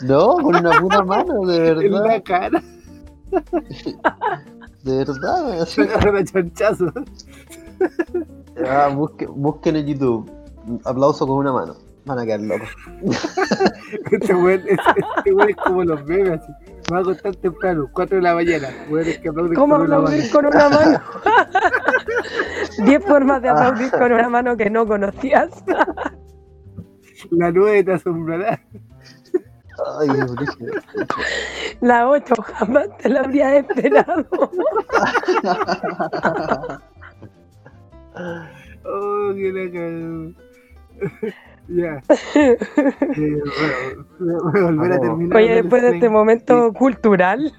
[0.00, 2.22] No, con una pura mano, de En la verdad.
[2.24, 2.62] cara,
[4.84, 5.82] De verdad, así.
[6.32, 6.92] chanchazo.
[8.66, 10.30] Ah, busquen, busquen en YouTube.
[10.84, 11.76] Aplauso con una mano.
[12.06, 12.68] Van a quedar locos.
[14.10, 14.78] Este weón es,
[15.16, 16.52] este weón es como los memes, así.
[16.88, 18.68] Me va a acostar temprano, 4 de la mañana.
[18.86, 21.00] Aplauden ¿Cómo con una aplaudir con una mano?
[22.84, 25.50] Diez formas de aplaudir con una mano que no conocías.
[27.30, 28.60] La nube te asombrará.
[30.00, 30.08] Ay.
[31.80, 34.26] La ocho jamás te la habría esperado.
[38.90, 40.34] Oh, que la.
[41.68, 42.02] Ya.
[42.34, 43.42] Eh,
[44.18, 45.36] bueno, voy a volver a terminar.
[45.36, 47.52] Oye, después de este momento cultural,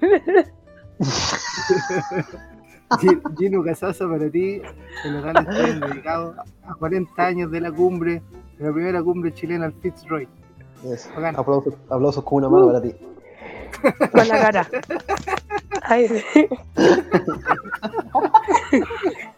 [3.00, 4.60] Gi- Gino Casaza, para ti,
[5.04, 6.34] el local está dedicado
[6.66, 8.22] a 40 años de la cumbre,
[8.58, 10.28] de la primera cumbre chilena al Fitzroy.
[11.14, 11.36] Bacán.
[11.36, 12.94] Aplausos, aplausos con una mano para ti.
[14.12, 14.66] con la cara.
[15.82, 16.48] Ay, sí.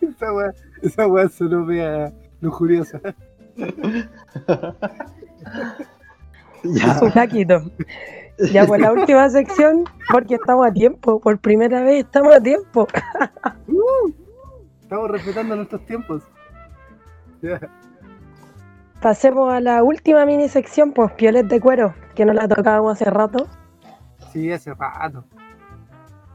[0.00, 0.52] Esa weá,
[0.82, 3.00] esa weá sonó media lujuriosa.
[6.64, 6.98] Ya.
[7.02, 7.62] un laquito.
[8.52, 11.20] Ya, pues la última sección, porque estamos a tiempo.
[11.20, 12.88] Por primera vez estamos a tiempo.
[14.82, 16.22] Estamos respetando nuestros tiempos.
[19.00, 23.10] Pasemos a la última mini sección, pues pioles de cuero, que nos la tocábamos hace
[23.10, 23.48] rato.
[24.32, 25.24] Sí, hace rato.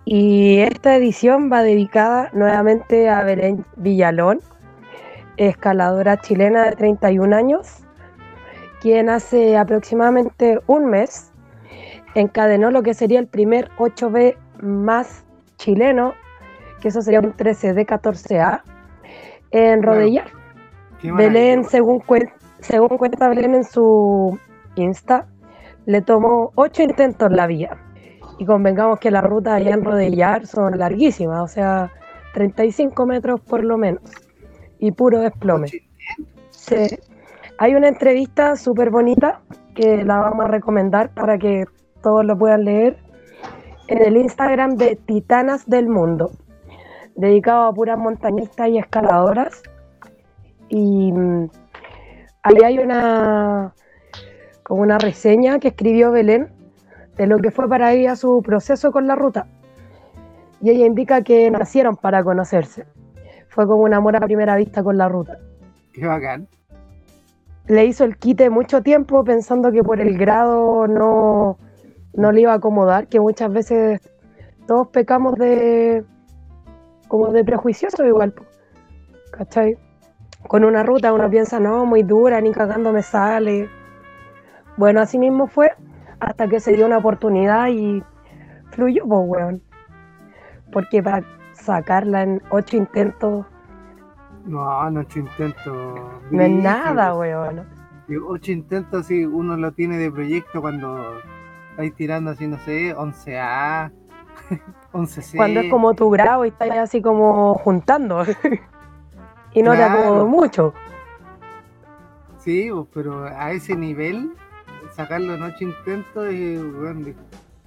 [0.05, 4.39] Y esta edición va dedicada nuevamente a Belén Villalón,
[5.37, 7.83] escaladora chilena de 31 años,
[8.81, 11.31] quien hace aproximadamente un mes
[12.15, 15.25] encadenó lo que sería el primer 8B más
[15.57, 16.13] chileno,
[16.81, 18.61] que eso sería un 13D 14A,
[19.51, 19.81] en.
[19.83, 20.25] Rodellar.
[21.03, 21.13] Belén,
[21.61, 21.69] maravilloso.
[21.69, 24.37] según, cuen- según cuenta Belén en su
[24.75, 25.27] Insta,
[25.85, 27.77] le tomó ocho intentos la vía.
[28.39, 31.91] Y convengamos que las rutas allá en Rodellar son larguísimas, o sea,
[32.33, 34.01] 35 metros por lo menos.
[34.79, 35.67] Y puro desplome.
[36.51, 36.99] Sí.
[37.59, 39.41] Hay una entrevista súper bonita
[39.73, 41.65] que la vamos a recomendar para que
[42.01, 42.97] todos lo puedan leer
[43.87, 46.31] en el Instagram de Titanas del Mundo,
[47.15, 49.63] dedicado a puras montañistas y escaladoras.
[50.69, 51.49] Y mm,
[52.43, 53.73] ahí hay una
[54.63, 56.49] como una reseña que escribió Belén
[57.15, 59.47] de lo que fue para ella su proceso con la ruta.
[60.61, 62.85] Y ella indica que nacieron para conocerse.
[63.57, 65.39] Fue como un amor a primera vista con la ruta.
[65.91, 66.47] Qué bacán.
[67.65, 71.57] Le hizo el quite mucho tiempo pensando que por el grado no,
[72.13, 73.99] no le iba a acomodar, que muchas veces
[74.67, 76.05] todos pecamos de
[77.07, 78.35] como de prejuicioso igual.
[79.31, 79.75] ¿Cachai?
[80.47, 83.69] Con una ruta uno piensa, no, muy dura, ni cagando me sale.
[84.77, 85.71] Bueno, así mismo fue
[86.19, 88.03] hasta que se dio una oportunidad y
[88.69, 89.63] fluyó, pues, weón.
[90.71, 91.23] Porque para
[91.67, 93.45] sacarla en ocho intentos
[94.45, 95.75] No, no ocho intentos.
[96.31, 97.65] no es nada, weón.
[98.27, 101.19] Ocho intentos si uno lo tiene de proyecto cuando
[101.71, 103.91] estáis tirando así, no sé, 11A,
[104.93, 105.35] 11C.
[105.35, 108.23] Cuando es como tu grado y estás así como juntando.
[109.51, 109.99] y no te Claro.
[109.99, 110.73] acomodo mucho.
[112.37, 114.31] Sí, pero a ese nivel,
[114.91, 117.07] sacarlo en ocho intentos y bueno,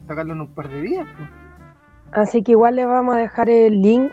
[0.08, 1.06] sacarlo en un par de días.
[1.18, 1.28] pues.
[2.12, 4.12] Así que igual les vamos a dejar el link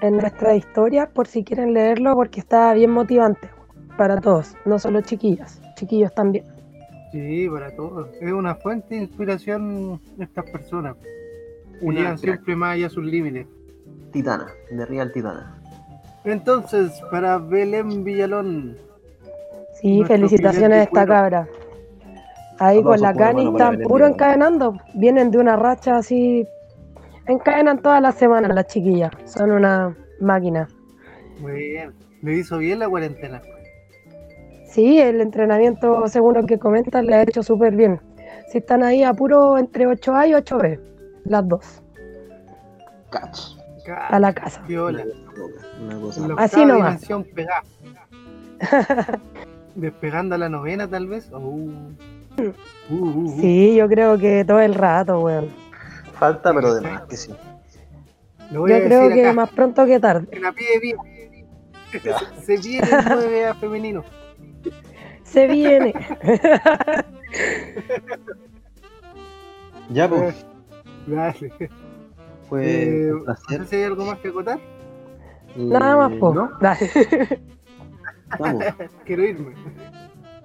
[0.00, 3.48] en nuestra historia por si quieren leerlo porque está bien motivante
[3.96, 6.44] para todos, no solo chiquillas, chiquillos también.
[7.12, 8.08] Sí, para todos.
[8.20, 10.96] Es una fuente de inspiración de estas personas.
[11.80, 12.18] Crack.
[12.18, 13.46] siempre más allá sus límites.
[14.12, 15.58] Titana, de Real Titana.
[16.24, 18.76] Entonces, para Belén Villalón,
[19.82, 21.48] Sí, felicitaciones a esta cabra.
[22.58, 24.76] Ahí con la Cani están puro encadenando.
[24.94, 26.46] Vienen de una racha así.
[27.26, 29.10] Encadenan todas las semanas las chiquillas.
[29.24, 30.68] Son una máquina.
[31.40, 31.92] muy bien.
[32.22, 33.42] Le hizo bien la cuarentena.
[34.66, 38.00] Sí, el entrenamiento, según lo que comentan, le ha hecho súper bien.
[38.48, 40.80] Si están ahí a puro entre 8A y 8B,
[41.24, 41.82] las dos,
[43.10, 43.56] Catch.
[44.08, 44.62] a la casa.
[44.66, 45.04] Viola.
[45.82, 46.26] Una cosa.
[46.38, 47.06] Así nomás.
[47.34, 47.62] pegada.
[49.74, 51.30] Despegando a la novena, tal vez.
[51.32, 51.38] Oh.
[51.38, 52.52] Uh,
[52.90, 53.40] uh, uh.
[53.40, 55.48] Sí, yo creo que todo el rato, weón.
[56.22, 57.34] Falta, pero de más que sí.
[58.52, 60.28] Lo voy Yo a creo que acá, más pronto que tarde.
[60.30, 60.96] en la pie de pie.
[62.44, 64.04] Se viene el 9A femenino.
[65.24, 65.92] Se viene.
[69.90, 70.46] Ya, pues,
[71.08, 71.52] Dale.
[72.48, 74.60] fue Eh, un no sé si hay algo más que acotar.
[75.56, 76.32] Nada más, Eh, po.
[76.34, 76.50] ¿no?
[76.60, 77.40] Dale.
[78.38, 78.62] Vamos.
[79.04, 79.54] Quiero irme.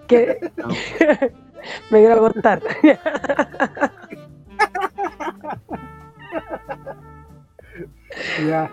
[0.08, 0.78] que Vamos.
[1.92, 2.64] me quiero acostar.
[8.46, 8.70] Ya.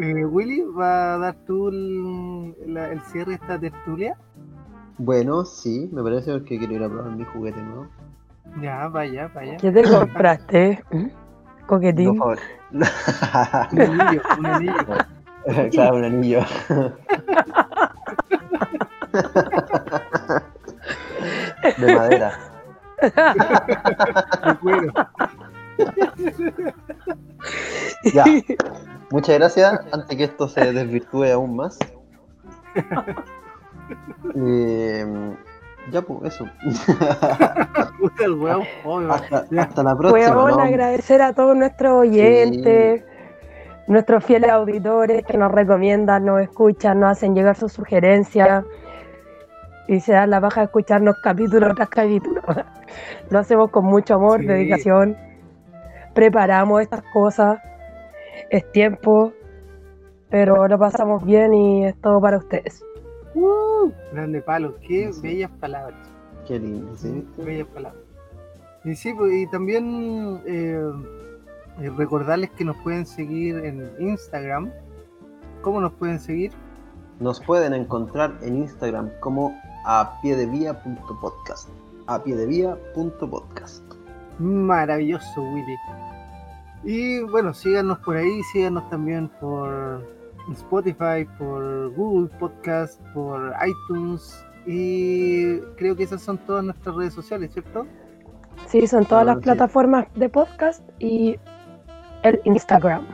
[0.00, 4.16] Eh, Willy, ¿va a dar tú el, la- el cierre de esta tertulia?
[4.98, 7.86] Bueno, sí, me parece porque quiero ir a probar mi juguete nuevo.
[8.60, 9.56] Ya, vaya, vaya.
[9.58, 10.84] ¿Qué te compraste?
[10.90, 11.08] Lo
[11.66, 12.16] Coquetín.
[12.16, 12.38] favor.
[13.72, 14.86] Un anillo, un anillo.
[15.72, 16.40] claro, un anillo.
[21.78, 22.32] De madera.
[24.44, 24.92] De cuero.
[28.12, 28.24] Ya.
[29.10, 29.80] Muchas gracias.
[29.92, 31.78] Antes que esto se desvirtúe aún más.
[34.34, 35.06] Eh,
[35.90, 36.44] ya, pues, eso.
[37.98, 38.62] Puta el huevo.
[39.10, 40.34] Hasta, la próxima.
[40.34, 40.60] ¿no?
[40.60, 43.02] agradecer a todos nuestros oyentes,
[43.86, 48.64] nuestros fieles auditores que nos recomiendan, nos escuchan, nos hacen llegar sus sugerencias
[49.86, 52.42] y se dan la baja de escucharnos capítulo tras capítulo.
[53.30, 54.46] Lo hacemos con mucho amor, Sí.
[54.46, 55.16] dedicación,
[56.18, 57.60] preparamos estas cosas,
[58.50, 59.32] es tiempo,
[60.28, 62.84] pero lo pasamos bien y es todo para ustedes.
[63.36, 65.20] Uh, grande palo, qué Sí.
[65.22, 65.96] bellas palabras.
[66.48, 67.24] Qué lindo, ¿sí?
[67.36, 68.02] Qué bellas palabras.
[68.84, 70.82] Y sí, pues, y también eh,
[71.82, 74.72] eh, recordarles que nos pueden seguir en Instagram.
[75.62, 76.50] ¿Cómo nos pueden seguir?
[77.20, 80.68] Nos pueden encontrar en Instagram como a pie de.
[82.08, 82.74] A pie de.
[84.38, 85.76] Maravilloso, Willy.
[86.84, 90.06] Y bueno, síganos por ahí, síganos también por
[90.52, 94.44] Spotify, por Google Podcast, por iTunes.
[94.66, 97.86] Y creo que esas son todas nuestras redes sociales, ¿cierto?
[98.66, 99.42] Sí, son todas Ah, las sí.
[99.42, 101.36] plataformas de podcast y
[102.22, 103.06] el Instagram.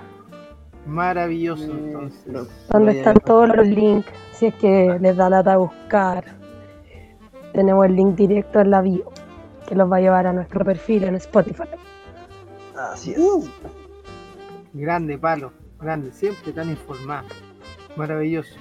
[0.86, 2.24] Maravilloso, Eh, entonces.
[2.70, 2.98] donde Vaya.
[2.98, 6.24] están todos los links, si es que les da lata buscar.
[7.52, 9.04] Tenemos el link directo en la bio,
[9.74, 11.64] que los va a llevar a nuestro perfil en Spotify.
[12.76, 13.20] Así es.
[14.72, 17.26] Grande, palo, grande, siempre tan informado.
[17.96, 18.54] Maravilloso.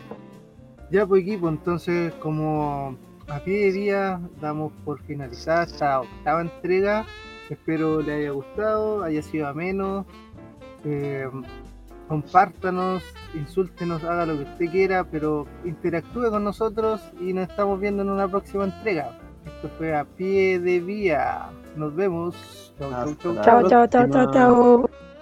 [0.89, 2.97] Ya pues equipo, entonces como
[3.28, 7.05] a pie de día damos por finalizada esta octava entrega.
[7.49, 10.05] Espero le haya gustado, haya sido ameno.
[10.84, 11.30] Eh,
[12.07, 13.03] compártanos,
[13.36, 18.09] insúltenos, haga lo que usted quiera, pero interactúe con nosotros y nos estamos viendo en
[18.09, 19.23] una próxima entrega.
[19.64, 21.49] Esto fue a pie de vía.
[21.78, 22.74] Nos vemos.
[22.78, 25.12] Chau, chau, chau, Chao, chao, chao, chao, chao.